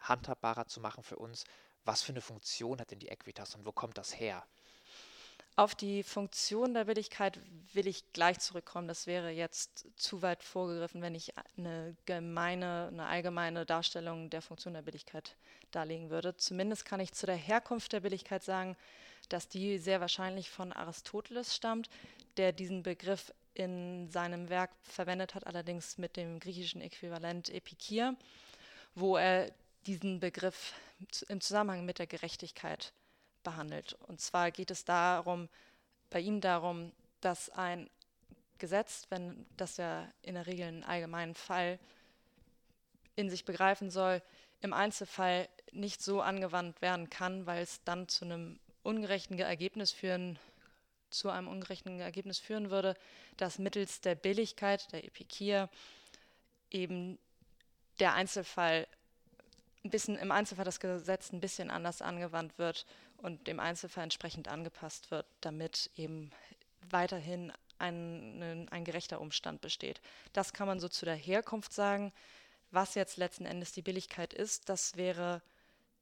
[0.00, 1.44] handhabbarer zu machen für uns,
[1.84, 4.44] was für eine Funktion hat denn die Equitas und wo kommt das her?
[5.56, 7.38] Auf die Funktion der Willigkeit
[7.74, 8.88] will ich gleich zurückkommen.
[8.88, 14.74] Das wäre jetzt zu weit vorgegriffen, wenn ich eine gemeine, eine allgemeine Darstellung der Funktion
[14.74, 15.36] der Billigkeit
[15.70, 16.36] darlegen würde.
[16.36, 18.76] Zumindest kann ich zu der Herkunft der Billigkeit sagen,
[19.28, 21.88] dass die sehr wahrscheinlich von Aristoteles stammt,
[22.36, 28.16] der diesen Begriff in seinem Werk verwendet hat, allerdings mit dem griechischen Äquivalent Epikir,
[28.96, 29.52] wo er
[29.86, 30.74] diesen Begriff
[31.28, 32.92] im Zusammenhang mit der Gerechtigkeit
[33.44, 33.96] behandelt.
[34.08, 35.48] Und zwar geht es darum,
[36.10, 37.88] bei ihm darum, dass ein
[38.58, 41.78] Gesetz, wenn das ja in der Regel einen allgemeinen Fall
[43.16, 44.22] in sich begreifen soll,
[44.60, 50.38] im Einzelfall nicht so angewandt werden kann, weil es dann zu einem ungerechten Ergebnis führen,
[51.10, 52.94] zu einem ungerechten Ergebnis führen würde,
[53.36, 55.68] dass mittels der Billigkeit, der Epikir,
[56.70, 57.18] eben
[58.00, 58.86] der Einzelfall
[59.84, 62.86] ein bisschen im Einzelfall das Gesetz ein bisschen anders angewandt wird
[63.24, 66.30] und dem Einzelfall entsprechend angepasst wird, damit eben
[66.90, 70.02] weiterhin ein, ein gerechter Umstand besteht.
[70.34, 72.12] Das kann man so zu der Herkunft sagen.
[72.70, 75.40] Was jetzt letzten Endes die Billigkeit ist, das wäre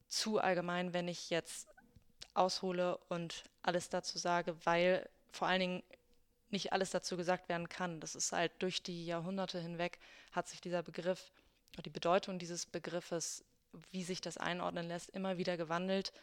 [0.09, 1.67] zu allgemein, wenn ich jetzt
[2.33, 5.83] aushole und alles dazu sage, weil vor allen Dingen
[6.49, 8.01] nicht alles dazu gesagt werden kann.
[8.01, 9.97] Das ist halt durch die Jahrhunderte hinweg
[10.33, 11.31] hat sich dieser Begriff,
[11.85, 13.45] die Bedeutung dieses Begriffes
[13.91, 16.13] wie sich das einordnen lässt, immer wieder gewandelt.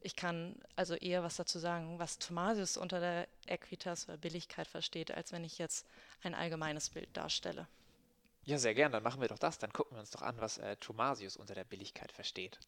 [0.00, 5.10] Ich kann also eher was dazu sagen, was Thomasius unter der Equitas oder Billigkeit versteht,
[5.10, 5.86] als wenn ich jetzt
[6.22, 7.66] ein allgemeines Bild darstelle.
[8.44, 8.92] Ja, sehr gern.
[8.92, 9.58] Dann machen wir doch das.
[9.58, 12.58] Dann gucken wir uns doch an, was äh, Thomasius unter der Billigkeit versteht.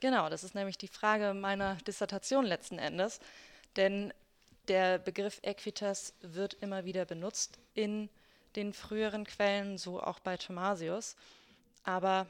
[0.00, 3.20] Genau, das ist nämlich die Frage meiner Dissertation letzten Endes.
[3.76, 4.14] Denn
[4.68, 8.08] der Begriff Equitas wird immer wieder benutzt in
[8.56, 11.16] den früheren Quellen, so auch bei Thomasius.
[11.84, 12.26] Aber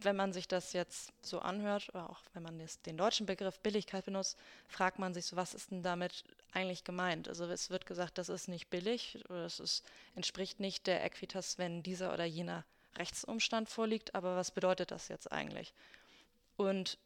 [0.00, 4.04] wenn man sich das jetzt so anhört, oder auch wenn man den deutschen Begriff Billigkeit
[4.04, 7.28] benutzt, fragt man sich so, was ist denn damit eigentlich gemeint?
[7.28, 9.84] Also es wird gesagt, das ist nicht billig es ist,
[10.14, 12.64] entspricht nicht der Equitas, wenn dieser oder jener
[12.96, 15.74] Rechtsumstand vorliegt, aber was bedeutet das jetzt eigentlich?
[16.56, 16.98] Und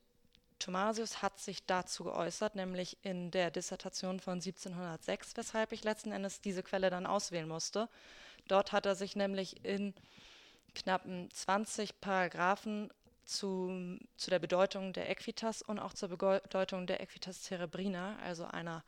[0.59, 6.41] Thomasius hat sich dazu geäußert, nämlich in der Dissertation von 1706, weshalb ich letzten Endes
[6.41, 7.89] diese Quelle dann auswählen musste.
[8.49, 9.95] Dort hat er sich nämlich in
[10.75, 12.91] knappen 20 Paragraphen
[13.25, 18.85] zu, zu der Bedeutung der Equitas und auch zur Bedeutung der Equitas cerebrina, also einer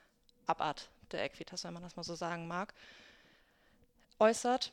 [0.46, 2.74] Abart der Equitas, wenn man das mal so sagen mag,
[4.18, 4.72] äußert.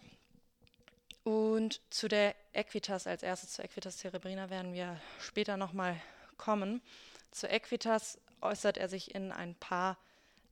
[1.24, 6.02] Und zu der Equitas, als erstes zur Equitas cerebrina, werden wir später nochmal
[6.38, 6.82] kommen.
[7.30, 9.98] Zur Equitas äußert er sich in ein paar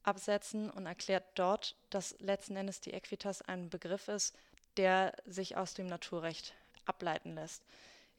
[0.03, 4.35] Absätzen und erklärt dort, dass letzten Endes die Equitas ein Begriff ist,
[4.79, 6.53] der sich aus dem Naturrecht
[6.85, 7.61] ableiten lässt.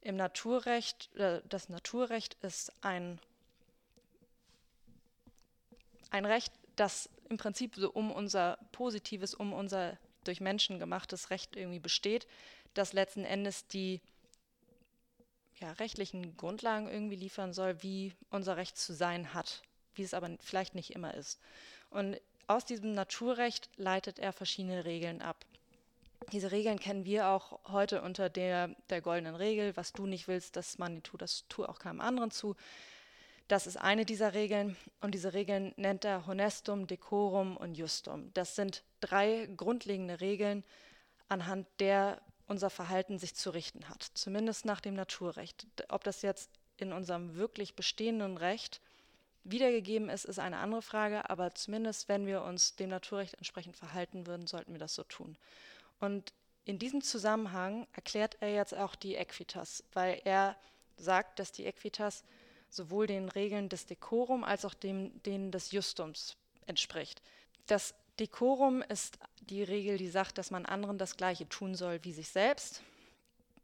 [0.02, 3.18] Im Naturrecht, äh, das Naturrecht ist ein,
[6.10, 11.56] ein Recht, das im Prinzip so um unser positives, um unser durch Menschen gemachtes Recht
[11.56, 12.26] irgendwie besteht,
[12.74, 14.02] das letzten Endes die
[15.60, 19.62] ja, rechtlichen Grundlagen irgendwie liefern soll, wie unser Recht zu sein hat,
[19.94, 21.40] wie es aber vielleicht nicht immer ist.
[21.88, 25.46] Und aus diesem Naturrecht leitet er verschiedene Regeln ab.
[26.32, 29.76] Diese Regeln kennen wir auch heute unter der, der goldenen Regel.
[29.76, 32.54] Was du nicht willst, dass man die tut, das tue auch keinem anderen zu.
[33.48, 38.32] Das ist eine dieser Regeln und diese Regeln nennt er Honestum, Decorum und Justum.
[38.32, 40.62] Das sind drei grundlegende Regeln,
[41.28, 45.66] anhand der unser Verhalten sich zu richten hat, zumindest nach dem Naturrecht.
[45.88, 48.80] Ob das jetzt in unserem wirklich bestehenden Recht
[49.42, 54.26] wiedergegeben ist, ist eine andere Frage, aber zumindest wenn wir uns dem Naturrecht entsprechend verhalten
[54.26, 55.36] würden, sollten wir das so tun.
[56.00, 56.32] Und
[56.64, 60.56] in diesem Zusammenhang erklärt er jetzt auch die Equitas, weil er
[60.96, 62.24] sagt, dass die Equitas
[62.68, 66.36] sowohl den Regeln des Decorum als auch dem, denen des Justums
[66.66, 67.22] entspricht.
[67.66, 72.12] Das Decorum ist die Regel, die sagt, dass man anderen das Gleiche tun soll wie
[72.12, 72.82] sich selbst.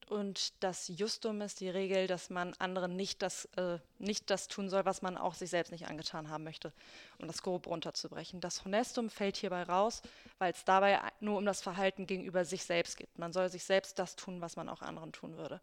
[0.08, 4.70] Und das Justum ist die Regel, dass man anderen nicht das, äh, nicht das tun
[4.70, 6.72] soll, was man auch sich selbst nicht angetan haben möchte,
[7.18, 8.40] um das grob runterzubrechen.
[8.40, 10.02] Das Honestum fällt hierbei raus,
[10.38, 13.18] weil es dabei nur um das Verhalten gegenüber sich selbst geht.
[13.18, 15.60] Man soll sich selbst das tun, was man auch anderen tun würde.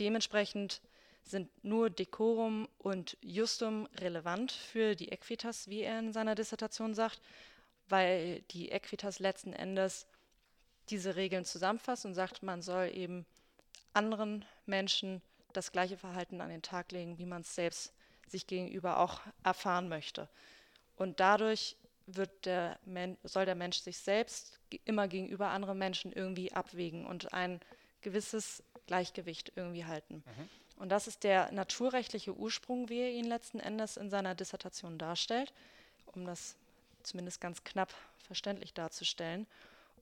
[0.00, 0.80] Dementsprechend
[1.22, 7.20] sind nur Decorum und Justum relevant für die Equitas, wie er in seiner Dissertation sagt,
[7.88, 10.06] weil die Equitas letzten Endes
[10.90, 13.26] diese Regeln zusammenfasst und sagt, man soll eben
[13.92, 17.92] anderen Menschen das gleiche Verhalten an den Tag legen, wie man es selbst
[18.28, 20.28] sich gegenüber auch erfahren möchte.
[20.96, 22.78] Und dadurch der
[23.22, 27.60] soll der Mensch sich selbst immer gegenüber anderen Menschen irgendwie abwägen und ein
[28.02, 30.22] gewisses Gleichgewicht irgendwie halten.
[30.26, 30.48] Mhm.
[30.76, 35.52] Und das ist der naturrechtliche Ursprung, wie er ihn letzten Endes in seiner Dissertation darstellt,
[36.06, 36.56] um das
[37.02, 39.46] zumindest ganz knapp verständlich darzustellen.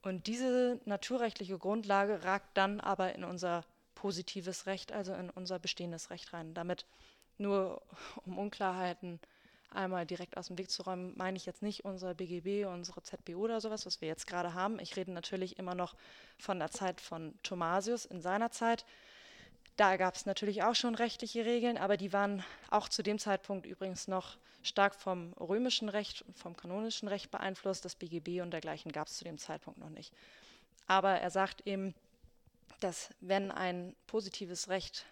[0.02, 6.10] Und diese naturrechtliche Grundlage ragt dann aber in unser positives Recht, also in unser bestehendes
[6.10, 6.54] Recht rein.
[6.54, 6.86] Damit
[7.38, 7.82] nur
[8.26, 9.20] um Unklarheiten
[9.70, 13.38] einmal direkt aus dem Weg zu räumen, meine ich jetzt nicht unser BGB, unsere ZBO
[13.38, 14.78] oder sowas, was wir jetzt gerade haben.
[14.80, 15.94] Ich rede natürlich immer noch
[16.36, 18.84] von der Zeit von Thomasius in seiner Zeit.
[19.76, 23.66] Da gab es natürlich auch schon rechtliche Regeln, aber die waren auch zu dem Zeitpunkt
[23.66, 27.84] übrigens noch stark vom römischen Recht und vom kanonischen Recht beeinflusst.
[27.84, 30.12] Das BGB und dergleichen gab es zu dem Zeitpunkt noch nicht.
[30.86, 31.94] Aber er sagt eben,
[32.80, 35.06] dass wenn ein positives Recht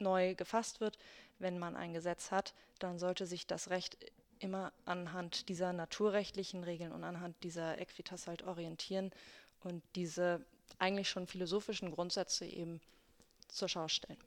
[0.00, 0.98] neu gefasst wird,
[1.38, 3.96] wenn man ein Gesetz hat, dann sollte sich das Recht
[4.40, 9.10] immer anhand dieser naturrechtlichen Regeln und anhand dieser Equitas halt orientieren
[9.64, 10.44] und diese
[10.78, 12.80] eigentlich schon philosophischen Grundsätze eben
[13.48, 14.18] zur Schau stellen.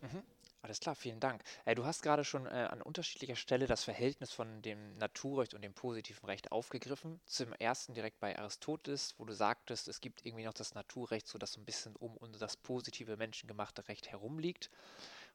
[0.00, 0.22] Mhm.
[0.62, 1.42] Alles klar, vielen Dank.
[1.64, 5.62] Äh, du hast gerade schon äh, an unterschiedlicher Stelle das Verhältnis von dem Naturrecht und
[5.62, 7.18] dem positiven Recht aufgegriffen.
[7.24, 11.38] Zum ersten direkt bei Aristoteles, wo du sagtest, es gibt irgendwie noch das Naturrecht, so
[11.38, 14.68] dass so ein bisschen um das positive menschengemachte Recht herumliegt.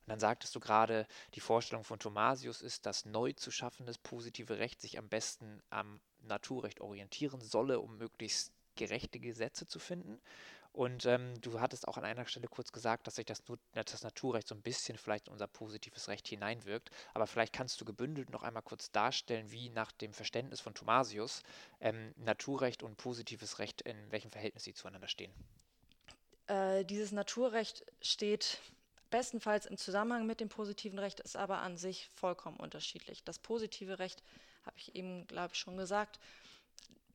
[0.05, 4.59] Und dann sagtest du gerade, die Vorstellung von Thomasius ist, dass neu zu schaffendes positive
[4.59, 10.21] Recht sich am besten am Naturrecht orientieren solle, um möglichst gerechte Gesetze zu finden.
[10.75, 13.41] Und ähm, du hattest auch an einer Stelle kurz gesagt, dass sich das,
[13.73, 16.89] das, Naturrecht so ein bisschen vielleicht in unser positives Recht hineinwirkt.
[17.13, 21.43] Aber vielleicht kannst du gebündelt noch einmal kurz darstellen, wie nach dem Verständnis von Thomasius
[21.79, 25.31] ähm, Naturrecht und positives Recht in welchem Verhältnis sie zueinander stehen.
[26.47, 28.59] Äh, dieses Naturrecht steht
[29.09, 33.23] bestenfalls im Zusammenhang mit dem positiven Recht, ist aber an sich vollkommen unterschiedlich.
[33.23, 34.23] Das positive Recht,
[34.65, 36.19] habe ich eben, glaube ich, schon gesagt,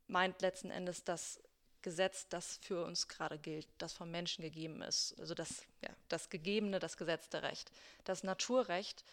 [0.07, 1.39] meint letzten Endes das
[1.81, 5.19] Gesetz, das für uns gerade gilt, das vom Menschen gegeben ist.
[5.19, 7.71] Also das, ja, das gegebene, das gesetzte Recht.
[8.03, 9.03] Das Naturrecht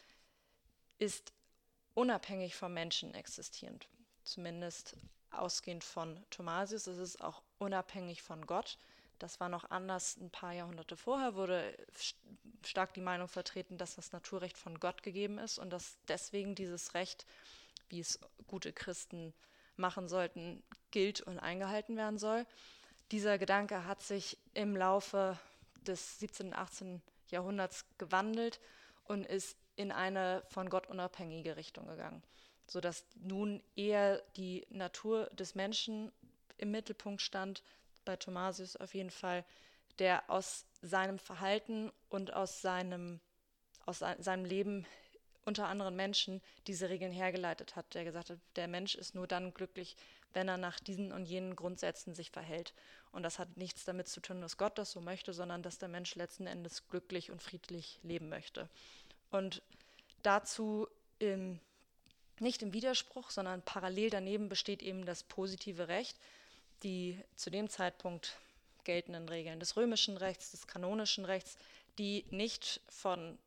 [0.99, 1.33] ist
[1.95, 3.89] unabhängig vom Menschen existierend.
[4.25, 4.97] Zumindest
[5.31, 8.79] ausgehend von Thomasius ist es auch unabhängig von Gott.
[9.19, 11.77] Das war noch anders ein paar Jahrhunderte vorher, wurde
[12.65, 16.95] stark die Meinung vertreten, dass das Naturrecht von Gott gegeben ist und dass deswegen dieses
[16.95, 17.27] Recht,
[17.89, 19.35] wie es gute Christen
[19.77, 22.47] machen sollten, gilt und eingehalten werden soll.
[23.11, 25.39] Dieser Gedanke hat sich im Laufe
[25.87, 26.49] des 17.
[26.49, 27.03] und 18.
[27.31, 28.61] Jahrhunderts gewandelt
[29.05, 32.23] und ist in eine von Gott unabhängige Richtung gegangen,
[32.67, 36.13] sodass nun eher die Natur des Menschen
[36.59, 37.63] im Mittelpunkt stand,
[38.05, 39.45] bei Thomasius auf jeden Fall,
[39.99, 43.21] der aus seinem Verhalten und aus seinem,
[43.87, 44.87] aus seinem Leben
[45.45, 49.55] unter anderen Menschen diese Regeln hergeleitet hat, der gesagt hat, der Mensch ist nur dann
[49.55, 49.97] glücklich,
[50.35, 52.75] wenn er nach diesen und jenen Grundsätzen sich verhält.
[53.13, 55.89] Und das hat nichts damit zu tun, dass Gott das so möchte, sondern dass der
[55.89, 58.69] Mensch letzten Endes glücklich und friedlich leben möchte.
[59.31, 59.63] Und
[60.23, 60.89] dazu
[61.19, 61.59] im,
[62.39, 66.17] nicht im Widerspruch, sondern parallel daneben besteht eben das positive Recht,
[66.83, 68.37] die zu dem Zeitpunkt
[68.85, 71.57] geltenden Regeln des römischen Rechts, des kanonischen Rechts,
[71.99, 73.39] die nicht von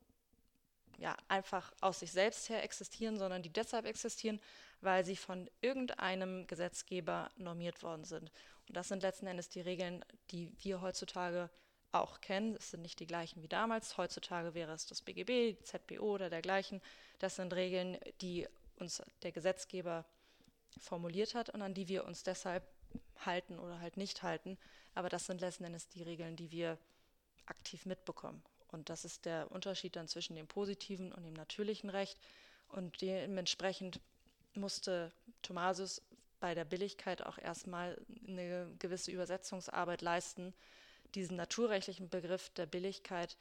[0.98, 4.40] ja, einfach aus sich selbst her existieren, sondern die deshalb existieren,
[4.82, 8.30] weil sie von irgendeinem Gesetzgeber normiert worden sind.
[8.68, 11.50] Und das sind letzten Endes die Regeln, die wir heutzutage
[11.92, 12.56] auch kennen.
[12.56, 13.96] Es sind nicht die gleichen wie damals.
[13.96, 16.80] Heutzutage wäre es das BGB, ZBO oder dergleichen.
[17.18, 20.04] Das sind Regeln, die uns der Gesetzgeber
[20.78, 22.64] formuliert hat und an die wir uns deshalb
[23.24, 24.58] halten oder halt nicht halten.
[24.94, 26.78] Aber das sind letzten Endes die Regeln, die wir
[27.46, 28.42] aktiv mitbekommen.
[28.68, 32.18] Und das ist der Unterschied dann zwischen dem positiven und dem natürlichen Recht.
[32.68, 34.00] Und dementsprechend
[34.54, 36.02] musste Thomasius
[36.40, 40.52] bei der Billigkeit auch erstmal eine gewisse Übersetzungsarbeit leisten,
[41.14, 43.36] diesen naturrechtlichen Begriff der Billigkeit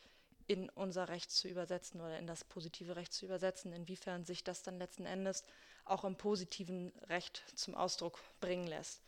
[0.47, 4.63] in unser Recht zu übersetzen oder in das positive Recht zu übersetzen, inwiefern sich das
[4.63, 5.43] dann letzten Endes
[5.85, 9.01] auch im positiven Recht zum Ausdruck bringen lässt.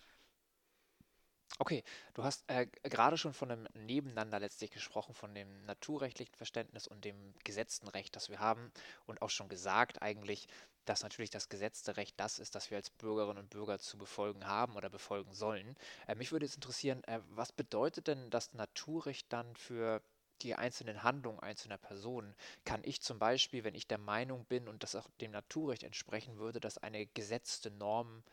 [1.59, 1.83] Okay,
[2.15, 7.05] du hast äh, gerade schon von einem Nebeneinander letztlich gesprochen, von dem naturrechtlichen Verständnis und
[7.05, 8.71] dem gesetzten Recht, das wir haben
[9.05, 10.47] und auch schon gesagt eigentlich,
[10.85, 14.47] dass natürlich das gesetzte Recht das ist, das wir als Bürgerinnen und Bürger zu befolgen
[14.47, 15.75] haben oder befolgen sollen.
[16.07, 20.01] Äh, mich würde jetzt interessieren, äh, was bedeutet denn das Naturrecht dann für
[20.41, 22.35] die einzelnen Handlungen einzelner Personen?
[22.65, 26.37] Kann ich zum Beispiel, wenn ich der Meinung bin und das auch dem Naturrecht entsprechen
[26.37, 28.23] würde, dass eine gesetzte Norm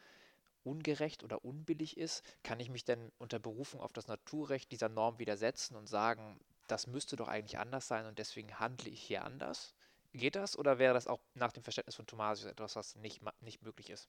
[0.65, 5.19] ungerecht oder unbillig ist, kann ich mich denn unter Berufung auf das Naturrecht dieser Norm
[5.19, 9.75] widersetzen und sagen, das müsste doch eigentlich anders sein und deswegen handle ich hier anders?
[10.13, 13.63] Geht das oder wäre das auch nach dem Verständnis von Thomasius etwas, was nicht, nicht
[13.63, 14.09] möglich ist?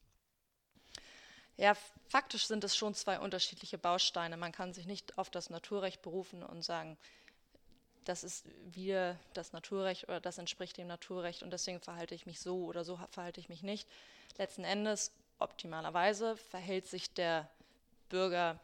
[1.56, 1.74] Ja,
[2.08, 4.36] faktisch sind es schon zwei unterschiedliche Bausteine.
[4.36, 6.96] Man kann sich nicht auf das Naturrecht berufen und sagen,
[8.04, 12.40] das ist wieder das Naturrecht oder das entspricht dem Naturrecht und deswegen verhalte ich mich
[12.40, 13.88] so oder so verhalte ich mich nicht.
[14.38, 17.48] Letzten Endes optimalerweise verhält sich der
[18.08, 18.60] Bürger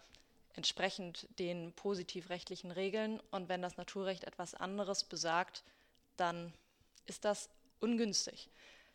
[0.55, 5.63] entsprechend den positivrechtlichen Regeln und wenn das Naturrecht etwas anderes besagt,
[6.17, 6.53] dann
[7.07, 7.49] ist das
[7.81, 8.51] ungünstig.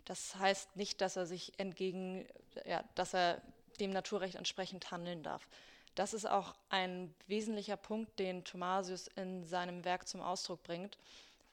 [0.05, 2.27] Das heißt nicht, dass er sich entgegen,
[2.65, 3.41] ja, dass er
[3.79, 5.47] dem Naturrecht entsprechend handeln darf.
[5.95, 10.97] Das ist auch ein wesentlicher Punkt, den Thomasius in seinem Werk zum Ausdruck bringt,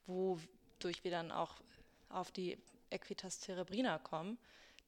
[0.07, 1.55] wodurch wir dann auch
[2.09, 2.59] auf die
[2.91, 4.39] Equitas Cerebrina kommen.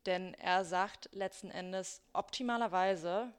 [0.06, 3.32] Denn er sagt letzten Endes, optimalerweise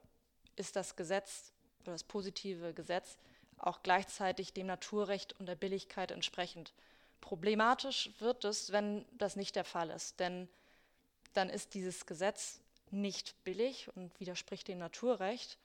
[0.56, 1.52] ist das Gesetz
[1.82, 3.18] oder das positive Gesetz
[3.58, 6.74] auch gleichzeitig dem Naturrecht und der Billigkeit entsprechend.
[7.22, 10.50] Problematisch wird es, wenn das nicht der Fall ist, denn
[11.34, 12.60] dann ist dieses Gesetz
[12.92, 15.58] nicht billig und widerspricht dem Naturrecht.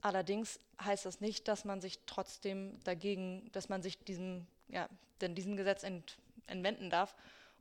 [0.00, 4.88] Allerdings heißt das nicht, dass man sich trotzdem dagegen, dass man sich diesem, ja,
[5.20, 7.14] denn diesem Gesetz ent, entwenden darf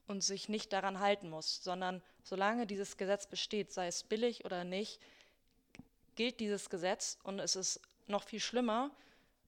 [0.10, 4.64] und sich nicht daran halten muss, sondern solange dieses Gesetz besteht, sei es billig oder
[4.64, 5.00] nicht,
[6.16, 8.92] gilt dieses Gesetz und es ist noch viel schlimmer,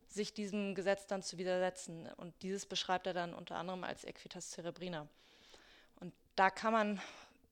[0.07, 2.07] sich diesem Gesetz dann zu widersetzen.
[2.18, 5.07] Und dieses beschreibt er dann unter anderem als Equitas Cerebrina.
[5.99, 7.01] Und da kann man,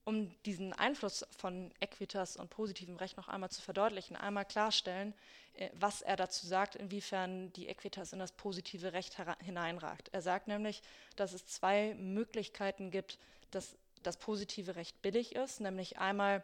[0.10, 5.14] um diesen Einfluss von Equitas und positivem Recht noch einmal zu verdeutlichen, einmal klarstellen,
[5.53, 10.10] äh, was er dazu sagt, inwiefern die Equitas in das positive Recht hineinragt.
[10.12, 10.82] Er sagt nämlich,
[11.16, 13.20] dass es zwei Möglichkeiten gibt,
[13.51, 16.43] dass das positive Recht billig ist, nämlich einmal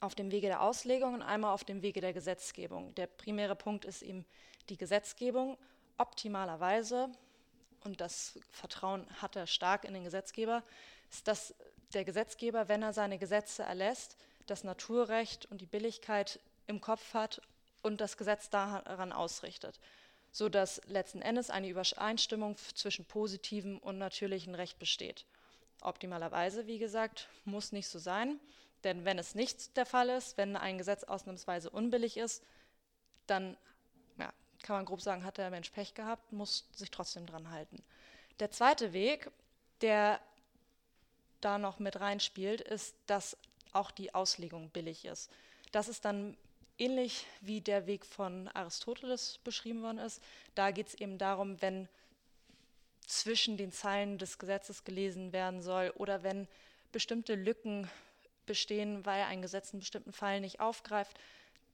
[0.00, 2.94] auf dem Wege der Auslegung und einmal auf dem Wege der Gesetzgebung.
[2.94, 4.24] Der primäre Punkt ist eben
[4.70, 5.58] die Gesetzgebung.
[5.98, 7.10] Optimalerweise,
[7.84, 10.62] und das Vertrauen hat er stark in den Gesetzgeber,
[11.10, 11.54] ist, dass
[11.94, 14.16] der Gesetzgeber, wenn er seine Gesetze erlässt,
[14.46, 17.40] das Naturrecht und die Billigkeit im Kopf hat
[17.82, 19.80] und das Gesetz daran ausrichtet,
[20.32, 25.24] sodass letzten Endes eine Übereinstimmung zwischen positivem und natürlichem Recht besteht.
[25.80, 28.40] Optimalerweise, wie gesagt, muss nicht so sein,
[28.84, 32.42] denn wenn es nicht der Fall ist, wenn ein Gesetz ausnahmsweise unbillig ist,
[33.26, 33.56] dann
[34.18, 34.32] ja,
[34.62, 37.82] kann man grob sagen, hat der Mensch Pech gehabt, muss sich trotzdem dran halten.
[38.40, 39.30] Der zweite Weg,
[39.80, 40.20] der
[41.44, 43.36] da noch mit reinspielt, ist, dass
[43.72, 45.30] auch die Auslegung billig ist.
[45.72, 46.36] Das ist dann
[46.78, 50.22] ähnlich wie der Weg von Aristoteles beschrieben worden ist.
[50.54, 51.88] Da geht es eben darum, wenn
[53.06, 56.48] zwischen den Zeilen des Gesetzes gelesen werden soll oder wenn
[56.92, 57.90] bestimmte Lücken
[58.46, 61.18] bestehen, weil ein Gesetz einen bestimmten Fall nicht aufgreift,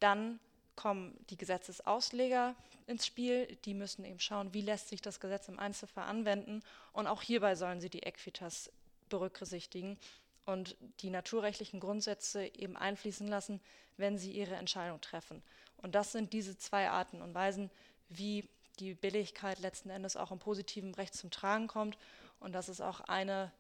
[0.01, 0.41] dann
[0.77, 2.55] kommen die Gesetzesausleger
[2.87, 3.59] ins Spiel.
[3.65, 6.63] Die müssen eben schauen, wie lässt sich das Gesetz im Einzelfall anwenden.
[6.93, 8.71] Und auch hierbei sollen sie die Equitas
[9.11, 9.99] berücksichtigen
[10.47, 13.61] und die naturrechtlichen Grundsätze eben einfließen lassen,
[13.99, 15.43] wenn sie ihre Entscheidung treffen.
[15.77, 17.71] Und das sind diese zwei Arten und Weisen,
[18.09, 18.49] wie
[18.79, 21.99] die Billigkeit letzten Endes auch im positiven Recht zum Tragen kommt.
[22.41, 23.53] Und das ist auch eine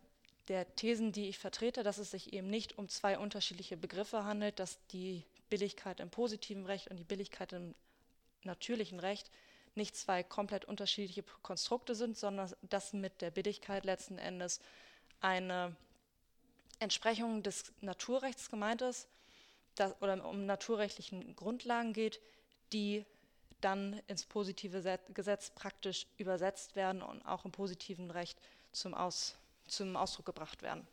[0.48, 4.58] der Thesen, die ich vertrete, dass es sich eben nicht um zwei unterschiedliche Begriffe handelt,
[4.58, 7.74] dass die Billigkeit im positiven Recht und die Billigkeit im
[8.42, 9.30] natürlichen Recht
[9.74, 14.60] nicht zwei komplett unterschiedliche Konstrukte sind, sondern dass mit der Billigkeit letzten Endes
[15.20, 15.76] eine
[16.78, 19.08] Entsprechung des Naturrechts gemeint ist
[19.74, 22.20] dass, oder um naturrechtlichen Grundlagen geht,
[22.72, 23.04] die
[23.60, 28.38] dann ins positive Gesetz praktisch übersetzt werden und auch im positiven Recht
[28.72, 30.86] zum, Aus, zum Ausdruck gebracht werden.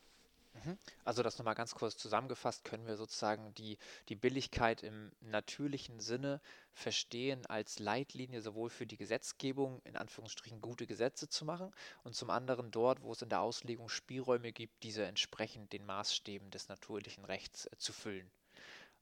[0.65, 0.77] Mhm.
[1.03, 3.77] Also das nochmal ganz kurz zusammengefasst, können wir sozusagen die,
[4.09, 6.41] die Billigkeit im natürlichen Sinne
[6.73, 11.71] verstehen als Leitlinie sowohl für die Gesetzgebung, in Anführungsstrichen gute Gesetze zu machen,
[12.03, 16.49] und zum anderen dort, wo es in der Auslegung Spielräume gibt, diese entsprechend den Maßstäben
[16.51, 18.29] des natürlichen Rechts äh, zu füllen.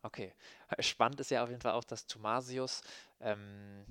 [0.02, 0.34] Okay,
[0.80, 2.82] spannend ist ja auf jeden Fall auch, dass Thomasius
[3.20, 3.86] ähm,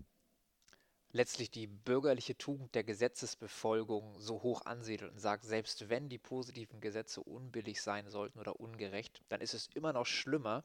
[1.14, 6.80] letztlich die bürgerliche Tugend der Gesetzesbefolgung so hoch ansiedelt und sagt, selbst wenn die positiven
[6.80, 10.64] Gesetze unbillig sein sollten oder ungerecht, dann ist es immer noch schlimmer,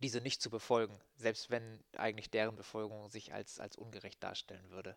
[0.00, 4.96] diese nicht zu befolgen, selbst wenn eigentlich deren Befolgung sich als, als ungerecht darstellen würde.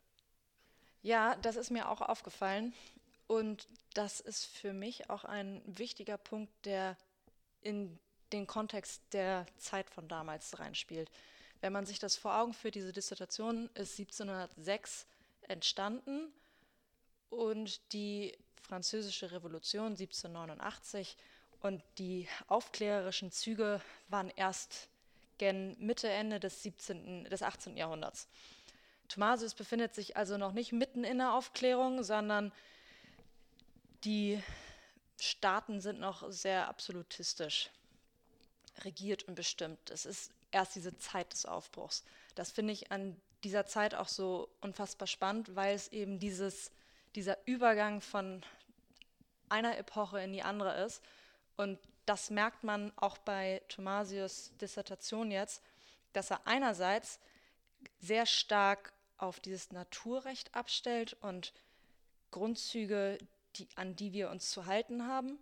[1.02, 2.74] Ja, das ist mir auch aufgefallen.
[3.26, 6.98] Und das ist für mich auch ein wichtiger Punkt, der
[7.62, 7.98] in
[8.32, 11.10] den Kontext der Zeit von damals reinspielt.
[11.62, 15.08] Wenn man sich das vor Augen führt, diese Dissertation ist 1706
[15.48, 16.32] entstanden
[17.30, 21.18] und die Französische Revolution 1789
[21.62, 24.90] und die aufklärerischen Züge waren erst
[25.38, 27.78] gen Mitte, Ende des, 17., des 18.
[27.78, 28.28] Jahrhunderts.
[29.08, 32.52] Thomasius befindet sich also noch nicht mitten in der Aufklärung, sondern
[34.04, 34.42] die
[35.20, 37.70] Staaten sind noch sehr absolutistisch
[38.84, 39.90] regiert und bestimmt.
[39.90, 42.04] Es ist erst diese Zeit des Aufbruchs.
[42.36, 46.72] Das finde ich an dieser Zeit auch so unfassbar spannend, weil es eben dieses,
[47.16, 48.44] dieser Übergang von
[49.50, 51.04] einer Epoche in die andere ist.
[51.56, 55.62] Und das merkt man auch bei Thomasius Dissertation jetzt,
[56.14, 57.20] dass er einerseits
[58.00, 61.54] sehr stark auf dieses Naturrecht abstellt und
[62.32, 63.20] Grundzüge,
[63.56, 65.38] die, an die wir uns zu halten haben,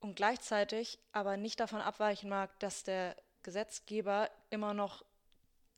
[0.00, 3.16] und gleichzeitig aber nicht davon abweichen mag, dass der
[3.48, 5.06] Gesetzgeber immer noch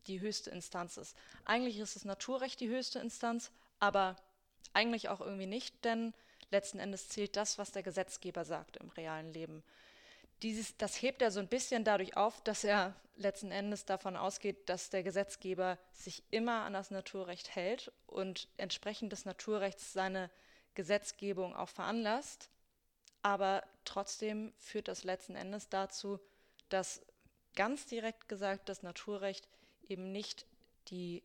[0.09, 1.17] die höchste Instanz ist.
[1.45, 4.17] Eigentlich ist das Naturrecht die höchste Instanz, aber
[4.73, 6.13] eigentlich auch irgendwie nicht, denn
[6.51, 9.63] letzten Endes zählt das, was der Gesetzgeber sagt im realen Leben.
[10.43, 14.69] Dieses, das hebt er so ein bisschen dadurch auf, dass er letzten Endes davon ausgeht,
[14.69, 20.29] dass der Gesetzgeber sich immer an das Naturrecht hält und entsprechend des Naturrechts seine
[20.75, 22.51] Gesetzgebung auch veranlasst.
[23.23, 26.19] Aber trotzdem führt das letzten Endes dazu,
[26.71, 27.03] dass
[27.55, 29.49] ganz direkt gesagt das Naturrecht
[29.89, 30.47] eben nicht
[30.89, 31.23] die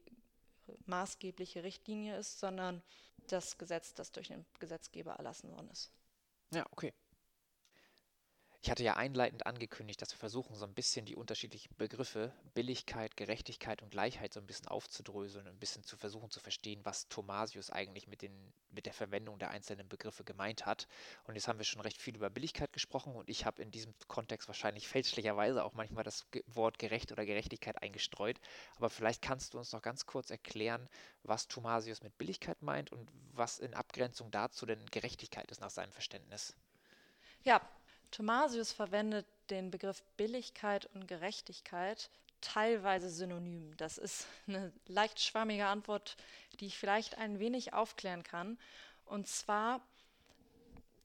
[0.86, 2.82] maßgebliche Richtlinie ist, sondern
[3.28, 5.92] das Gesetz, das durch den Gesetzgeber erlassen worden ist.
[6.54, 6.94] Ja, okay.
[8.66, 13.16] Ich hatte ja einleitend angekündigt, dass wir versuchen, so ein bisschen die unterschiedlichen Begriffe Billigkeit,
[13.16, 17.08] Gerechtigkeit und Gleichheit so ein bisschen aufzudröseln und ein bisschen zu versuchen zu verstehen, was
[17.08, 18.34] Thomasius eigentlich mit, den,
[18.72, 20.88] mit der Verwendung der einzelnen Begriffe gemeint hat.
[21.26, 23.94] Und jetzt haben wir schon recht viel über Billigkeit gesprochen und ich habe in diesem
[24.08, 28.40] Kontext wahrscheinlich fälschlicherweise auch manchmal das Wort gerecht oder Gerechtigkeit eingestreut.
[28.78, 30.90] Aber vielleicht kannst du uns noch ganz kurz erklären,
[31.22, 35.92] was Thomasius mit Billigkeit meint und was in Abgrenzung dazu denn Gerechtigkeit ist nach seinem
[35.92, 36.56] Verständnis.
[37.44, 37.62] Ja,
[38.12, 42.10] Thomasius verwendet den Begriff Billigkeit und Gerechtigkeit
[42.42, 43.76] teilweise synonym.
[43.78, 46.16] Das ist eine leicht schwammige Antwort,
[46.60, 48.58] die ich vielleicht ein wenig aufklären kann.
[49.06, 49.82] Und zwar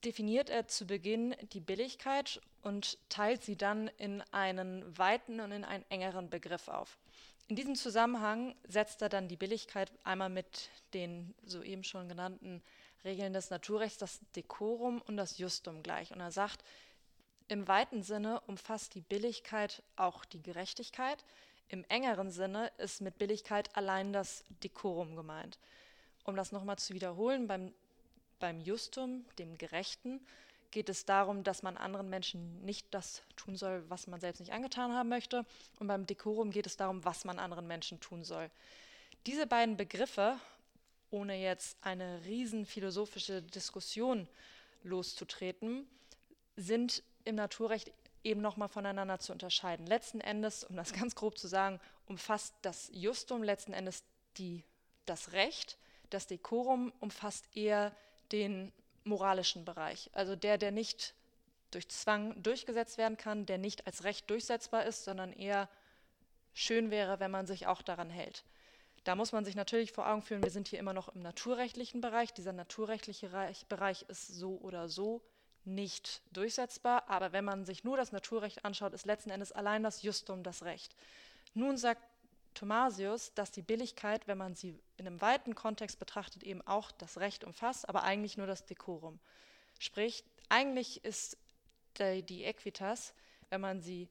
[0.04, 5.64] definiert er zu Beginn die Billigkeit und teilt sie dann in einen weiten und in
[5.64, 6.98] einen engeren Begriff auf.
[7.48, 12.62] In diesem Zusammenhang setzt er dann die Billigkeit einmal mit den soeben schon genannten
[13.04, 16.12] Regeln des Naturrechts, das Dekorum und das Justum gleich.
[16.12, 16.62] Und er sagt,
[17.50, 21.24] im weiten Sinne umfasst die Billigkeit auch die Gerechtigkeit.
[21.68, 25.58] Im engeren Sinne ist mit Billigkeit allein das Dekorum gemeint.
[26.24, 27.74] Um das nochmal zu wiederholen, beim,
[28.38, 30.24] beim Justum, dem Gerechten,
[30.70, 34.52] geht es darum, dass man anderen Menschen nicht das tun soll, was man selbst nicht
[34.52, 35.44] angetan haben möchte.
[35.80, 38.48] Und beim Dekorum geht es darum, was man anderen Menschen tun soll.
[39.26, 40.38] Diese beiden Begriffe,
[41.10, 44.28] ohne jetzt eine riesen philosophische Diskussion
[44.84, 45.88] loszutreten,
[46.56, 47.92] sind im Naturrecht
[48.22, 49.86] eben nochmal voneinander zu unterscheiden.
[49.86, 54.04] Letzten Endes, um das ganz grob zu sagen, umfasst das Justum letzten Endes
[54.36, 54.64] die,
[55.06, 55.78] das Recht,
[56.10, 57.94] das Dekorum umfasst eher
[58.32, 58.72] den
[59.04, 61.14] moralischen Bereich, also der, der nicht
[61.70, 65.68] durch Zwang durchgesetzt werden kann, der nicht als Recht durchsetzbar ist, sondern eher
[66.52, 68.44] schön wäre, wenn man sich auch daran hält.
[69.04, 72.00] Da muss man sich natürlich vor Augen führen, wir sind hier immer noch im naturrechtlichen
[72.00, 72.34] Bereich.
[72.34, 73.30] Dieser naturrechtliche
[73.68, 75.22] Bereich ist so oder so
[75.74, 80.02] nicht durchsetzbar, aber wenn man sich nur das Naturrecht anschaut, ist letzten Endes allein das
[80.02, 80.94] Justum das Recht.
[81.54, 82.02] Nun sagt
[82.54, 87.18] Thomasius, dass die Billigkeit, wenn man sie in einem weiten Kontext betrachtet, eben auch das
[87.18, 89.18] Recht umfasst, aber eigentlich nur das Dekorum.
[89.78, 91.36] Sprich, eigentlich ist
[91.98, 93.14] die, Equitas,
[93.50, 94.08] wenn man sie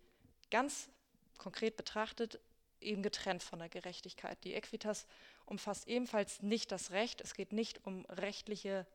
[0.51, 0.89] ganz
[1.37, 2.39] konkret betrachtet,
[2.81, 4.37] eben getrennt von der Gerechtigkeit.
[4.43, 5.05] Die Equitas
[5.45, 7.21] umfasst ebenfalls nicht das Recht.
[7.21, 8.85] Es geht nicht um rechtliche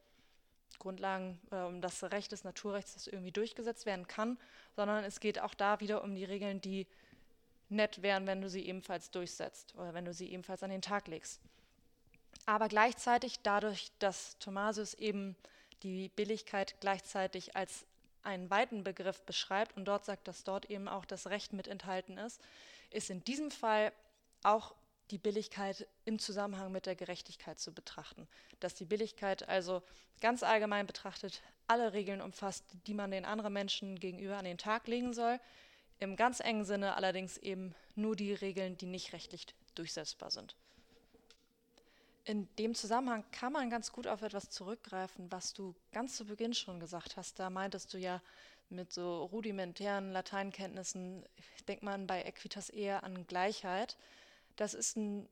[0.78, 4.38] Grundlagen, äh, um das Recht des Naturrechts, das irgendwie durchgesetzt werden kann,
[4.76, 6.86] sondern es geht auch da wieder um die Regeln, die
[7.68, 11.08] nett wären, wenn du sie ebenfalls durchsetzt oder wenn du sie ebenfalls an den Tag
[11.08, 11.40] legst.
[12.46, 15.36] Aber gleichzeitig, dadurch, dass Thomasius eben
[15.82, 17.86] die Billigkeit gleichzeitig als
[18.22, 22.18] einen weiten Begriff beschreibt und dort sagt, dass dort eben auch das Recht mit enthalten
[22.18, 22.40] ist,
[22.90, 23.92] ist in diesem Fall
[24.42, 24.74] auch
[25.10, 28.26] die Billigkeit im Zusammenhang mit der Gerechtigkeit zu betrachten.
[28.60, 29.82] Dass die Billigkeit also
[30.20, 34.86] ganz allgemein betrachtet alle Regeln umfasst, die man den anderen Menschen gegenüber an den Tag
[34.86, 35.40] legen soll,
[36.00, 40.56] Im ganz engen Sinne allerdings eben nur die Regeln, die nicht rechtlich durchsetzbar sind.
[42.24, 46.54] In dem Zusammenhang kann man ganz gut auf etwas zurückgreifen, was du ganz zu Beginn
[46.54, 47.38] schon gesagt hast.
[47.38, 48.22] Da meintest du ja
[48.70, 51.24] mit so rudimentären Lateinkenntnissen,
[51.68, 53.96] denkt man bei Equitas eher an Gleichheit.
[54.56, 55.28] Das ist ein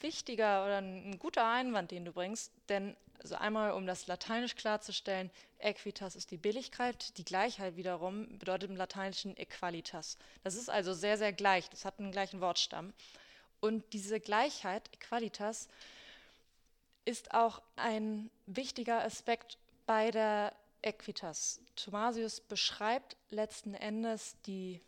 [0.00, 5.30] wichtiger oder ein guter Einwand, den du bringst, denn also einmal, um das lateinisch klarzustellen,
[5.58, 10.16] Equitas ist die Billigkeit, die Gleichheit wiederum bedeutet im Lateinischen Equalitas.
[10.42, 12.94] Das ist also sehr, sehr gleich, das hat einen gleichen Wortstamm.
[13.60, 15.68] Und diese Gleichheit, Equalitas,
[17.04, 21.60] ist auch ein wichtiger Aspekt bei der Equitas.
[21.76, 24.80] Thomasius beschreibt letzten Endes die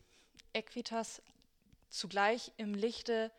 [0.54, 1.20] Equitas
[1.90, 3.30] zugleich im Lichte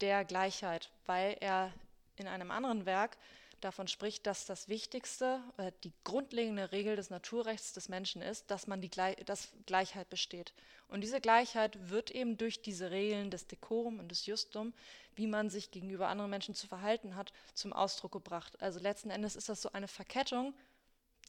[0.00, 1.72] der Gleichheit, weil er
[2.16, 3.16] in einem anderen Werk
[3.62, 8.66] davon spricht, dass das Wichtigste, äh, die grundlegende Regel des Naturrechts des Menschen ist, dass
[8.66, 10.52] man die dass Gleichheit besteht.
[10.88, 14.74] Und diese Gleichheit wird eben durch diese Regeln des Decorum und des Justum,
[15.14, 18.60] wie man sich gegenüber anderen Menschen zu verhalten hat, zum Ausdruck gebracht.
[18.60, 20.54] Also letzten Endes ist das so eine Verkettung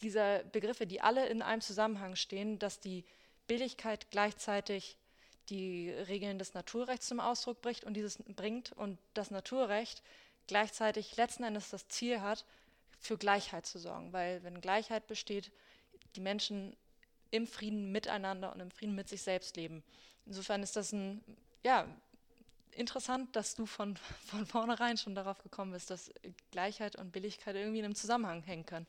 [0.02, 3.06] dieser Begriffe, die alle in einem Zusammenhang stehen, dass die
[3.48, 4.98] Billigkeit gleichzeitig
[5.50, 10.02] die Regeln des Naturrechts zum Ausdruck bringt und dieses bringt und das Naturrecht
[10.48, 12.46] gleichzeitig letzten Endes das Ziel hat,
[13.00, 15.52] für Gleichheit zu sorgen, weil wenn Gleichheit besteht,
[16.16, 16.76] die Menschen
[17.32, 19.84] im Frieden miteinander und im Frieden mit sich selbst leben.
[20.26, 21.22] Insofern ist das ein,
[21.64, 21.86] ja,
[22.72, 26.12] interessant, dass du von, von vornherein schon darauf gekommen bist, dass
[26.52, 28.88] Gleichheit und Billigkeit irgendwie in einem Zusammenhang hängen können.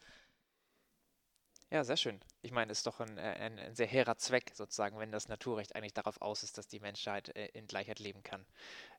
[1.75, 2.21] Ja, sehr schön.
[2.43, 5.27] Ich meine, es ist doch ein, äh, ein, ein, sehr hehrer Zweck, sozusagen, wenn das
[5.27, 8.47] Naturrecht eigentlich darauf aus ist, dass die Menschheit äh, in Gleichheit leben kann.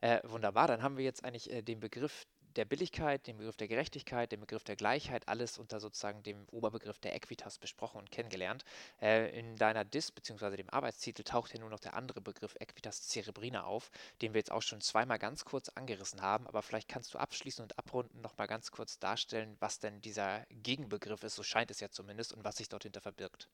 [0.02, 3.68] Äh, wunderbar, dann haben wir jetzt eigentlich äh, den Begriff der Billigkeit, den Begriff der
[3.68, 8.64] Gerechtigkeit, den Begriff der Gleichheit, alles unter sozusagen dem Oberbegriff der Equitas besprochen und kennengelernt.
[9.02, 10.56] Äh, in deiner Dis bzw.
[10.58, 13.92] dem Arbeitstitel taucht hier nur noch der andere Begriff Equitas cerebrina auf,
[14.22, 17.72] den wir jetzt auch schon zweimal ganz kurz angerissen haben, aber vielleicht kannst du abschließend
[17.72, 21.90] und abrunden nochmal ganz kurz darstellen, was denn dieser Gegenbegriff ist, so scheint es ja
[21.90, 23.50] zumindest, und was sich dort hinter verbirgt.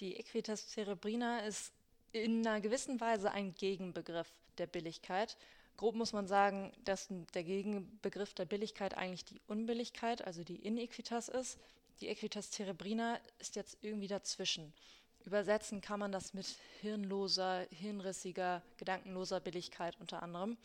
[0.00, 1.72] Die Equitas cerebrina ist
[2.12, 5.36] in einer gewissen Weise ein Gegenbegriff der Billigkeit
[5.76, 11.28] Grob muss man sagen, dass der Gegenbegriff der Billigkeit eigentlich die Unbilligkeit, also die Inequitas
[11.28, 11.58] ist.
[12.00, 14.72] Die Equitas cerebrina ist jetzt irgendwie dazwischen.
[15.24, 16.46] Übersetzen kann man das mit
[16.80, 20.58] hirnloser, hirnrissiger, gedankenloser Billigkeit unter anderem.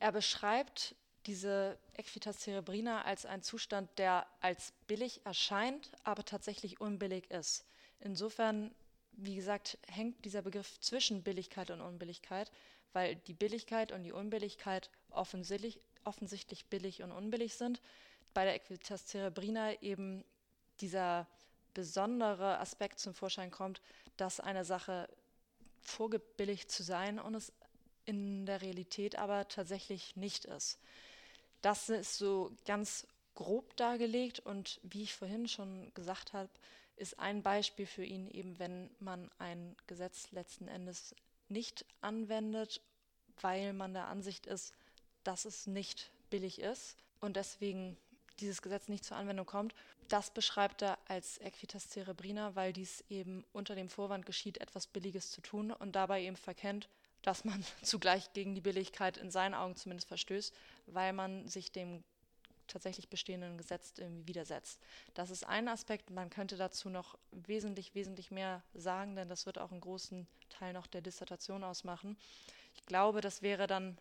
[0.00, 0.94] Er beschreibt
[1.26, 7.66] diese Equitas cerebrina als einen Zustand, der als billig erscheint, aber tatsächlich unbillig ist.
[8.00, 8.74] Insofern,
[9.12, 12.50] wie gesagt, hängt dieser Begriff zwischen Billigkeit und Unbilligkeit
[12.92, 17.80] weil die Billigkeit und die Unbilligkeit offensichtlich, offensichtlich billig und unbillig sind.
[18.34, 20.24] Bei der Equitas cerebrina eben
[20.80, 21.26] dieser
[21.74, 23.80] besondere Aspekt zum Vorschein kommt,
[24.16, 25.08] dass eine Sache
[25.80, 27.52] vorgebilligt zu sein und es
[28.04, 30.78] in der Realität aber tatsächlich nicht ist.
[31.60, 36.48] Das ist so ganz grob dargelegt und wie ich vorhin schon gesagt habe,
[36.96, 41.14] ist ein Beispiel für ihn eben, wenn man ein Gesetz letzten Endes
[41.50, 42.80] nicht anwendet,
[43.40, 44.74] weil man der Ansicht ist,
[45.24, 47.96] dass es nicht billig ist und deswegen
[48.40, 49.74] dieses Gesetz nicht zur Anwendung kommt.
[50.08, 55.30] Das beschreibt er als Equitas cerebrina, weil dies eben unter dem Vorwand geschieht, etwas Billiges
[55.30, 56.88] zu tun und dabei eben verkennt,
[57.22, 60.54] dass man zugleich gegen die Billigkeit in seinen Augen zumindest verstößt,
[60.86, 62.04] weil man sich dem
[62.68, 64.80] tatsächlich bestehenden Gesetz irgendwie widersetzt.
[65.14, 66.10] Das ist ein Aspekt.
[66.10, 70.72] Man könnte dazu noch wesentlich, wesentlich mehr sagen, denn das wird auch einen großen Teil
[70.72, 72.16] noch der Dissertation ausmachen.
[72.74, 73.98] Ich glaube, das wäre dann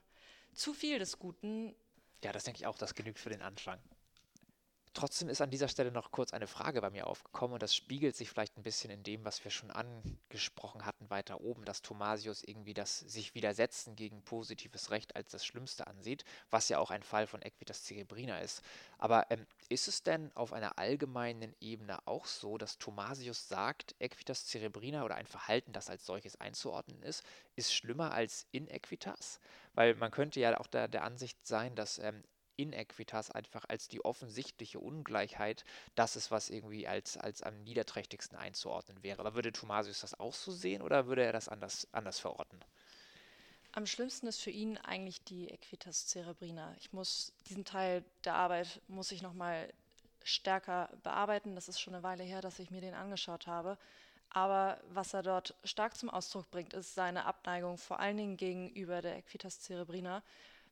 [0.54, 1.76] zu viel des Guten.
[2.24, 3.80] Ja, das denke ich auch, das genügt für den Anfang.
[4.98, 8.16] Trotzdem ist an dieser Stelle noch kurz eine Frage bei mir aufgekommen und das spiegelt
[8.16, 12.42] sich vielleicht ein bisschen in dem, was wir schon angesprochen hatten weiter oben, dass Thomasius
[12.42, 17.04] irgendwie das sich widersetzen gegen positives Recht als das Schlimmste ansieht, was ja auch ein
[17.04, 18.64] Fall von Equitas cerebrina ist.
[18.98, 24.48] Aber ähm, ist es denn auf einer allgemeinen Ebene auch so, dass Thomasius sagt, Equitas
[24.48, 27.24] cerebrina oder ein Verhalten, das als solches einzuordnen ist,
[27.56, 29.40] ist schlimmer als Inequitas?
[29.76, 32.24] Weil man könnte ja auch der, der Ansicht sein, dass ähm,
[32.58, 35.64] Inequitas einfach als die offensichtliche Ungleichheit
[35.96, 39.20] das ist, was irgendwie als, als am niederträchtigsten einzuordnen wäre.
[39.20, 42.60] Aber würde Thomasius das auch so sehen oder würde er das anders, anders verorten?
[43.72, 46.76] Am schlimmsten ist für ihn eigentlich die Equitas cerebrina.
[46.80, 49.72] Ich muss diesen Teil der Arbeit muss ich noch mal
[50.24, 51.56] stärker bearbeiten.
[51.56, 53.78] Das ist schon eine Weile her, dass ich mir den angeschaut habe.
[54.30, 59.02] Aber was er dort stark zum Ausdruck bringt, ist seine Abneigung vor allen Dingen gegenüber
[59.02, 60.22] der Equitas cerebrina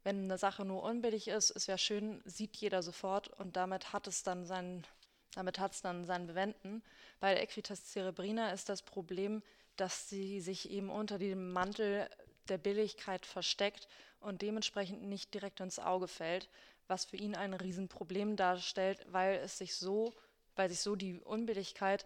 [0.06, 4.06] wenn eine Sache nur unbillig ist, ist ja schön, sieht jeder sofort und damit hat
[4.06, 4.86] es dann sein,
[5.34, 6.84] damit hat es dann sein Bewenden.
[7.20, 9.42] Bei der Equitas cerebrina ist das Problem,
[9.78, 12.08] dass sie sich eben unter dem Mantel
[12.50, 13.88] der Billigkeit versteckt
[14.20, 16.52] und dementsprechend nicht direkt ins Auge fällt,
[16.88, 20.14] was für ihn ein Riesenproblem darstellt, weil es sich so,
[20.56, 22.06] weil sich so die Unbilligkeit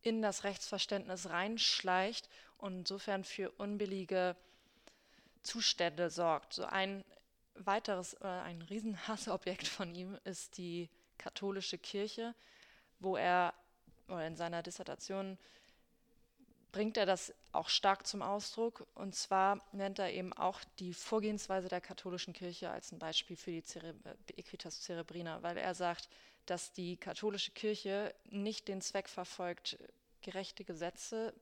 [0.00, 4.34] in das Rechtsverständnis reinschleicht und insofern für unbillige
[5.42, 6.54] Zustände sorgt.
[6.54, 7.04] So ein
[7.54, 10.88] weiteres oder ein Riesenhassobjekt von ihm ist die
[11.18, 12.34] katholische Kirche,
[12.98, 13.54] wo er
[14.08, 15.38] oder in seiner Dissertation
[16.72, 18.86] bringt er das auch stark zum Ausdruck.
[18.94, 23.50] Und zwar nennt er eben auch die Vorgehensweise der katholischen Kirche als ein Beispiel für
[23.50, 23.94] die Cere
[24.36, 26.08] Equitas Cerebrina, weil er sagt,
[26.46, 29.78] dass die katholische Kirche nicht den Zweck verfolgt,
[30.22, 31.34] gerechte Gesetze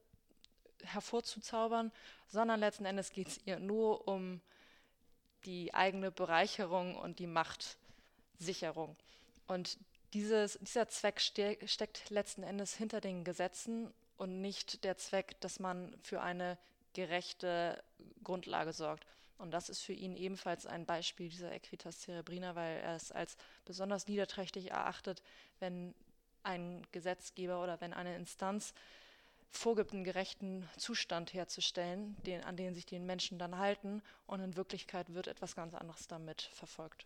[0.83, 1.91] hervorzuzaubern,
[2.27, 4.41] sondern letzten Endes geht es ihr nur um
[5.45, 8.95] die eigene Bereicherung und die Machtsicherung.
[9.47, 9.77] Und
[10.13, 15.59] dieses, dieser Zweck ste steckt letzten Endes hinter den Gesetzen und nicht der Zweck, dass
[15.59, 16.57] man für eine
[16.93, 17.81] gerechte
[18.23, 19.05] Grundlage sorgt.
[19.37, 23.37] Und das ist für ihn ebenfalls ein Beispiel dieser Equitas Cerebrina, weil er es als
[23.65, 25.23] besonders niederträchtig erachtet,
[25.59, 25.95] wenn
[26.43, 28.73] ein Gesetzgeber oder wenn eine Instanz
[29.51, 34.55] vorgibt, einen gerechten Zustand herzustellen, den, an den sich die Menschen dann halten, und in
[34.55, 37.05] Wirklichkeit wird etwas ganz anderes damit verfolgt.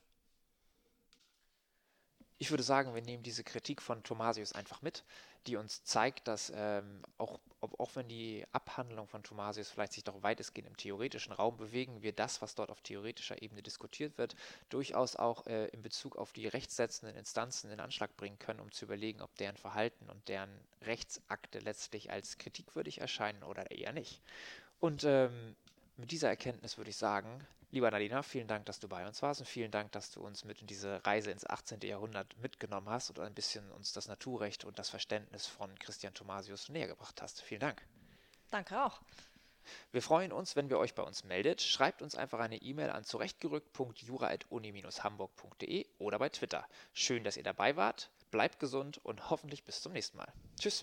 [2.37, 5.05] Ich würde sagen, wir nehmen diese Kritik von Thomasius einfach mit,
[5.47, 10.03] die uns zeigt, dass ähm, auch, ob, auch wenn die Abhandlung von Thomasius vielleicht sich
[10.03, 14.35] doch weitestgehend im theoretischen Raum bewegen, wir das, was dort auf theoretischer Ebene diskutiert wird,
[14.67, 18.83] durchaus auch äh, in Bezug auf die rechtssetzenden Instanzen in Anschlag bringen können, um zu
[18.83, 24.21] überlegen, ob deren Verhalten und deren Rechtsakte letztlich als kritikwürdig erscheinen oder eher nicht.
[24.79, 25.55] Und ähm,
[25.97, 29.41] mit dieser Erkenntnis würde ich sagen, Lieber Nadina, vielen Dank, dass du bei uns warst
[29.41, 31.81] und vielen Dank, dass du uns mit in diese Reise ins 18.
[31.81, 36.69] Jahrhundert mitgenommen hast und ein bisschen uns das Naturrecht und das Verständnis von Christian Thomasius
[36.69, 37.41] näher gebracht hast.
[37.41, 37.81] Vielen Dank.
[38.49, 39.01] Danke auch.
[39.91, 41.61] Wir freuen uns, wenn ihr euch bei uns meldet.
[41.61, 46.65] Schreibt uns einfach eine E-Mail an zurechtgerückt.jura.uni-hamburg.de oder bei Twitter.
[46.93, 48.09] Schön, dass ihr dabei wart.
[48.31, 50.31] Bleibt gesund und hoffentlich bis zum nächsten Mal.
[50.57, 50.73] Tschüss.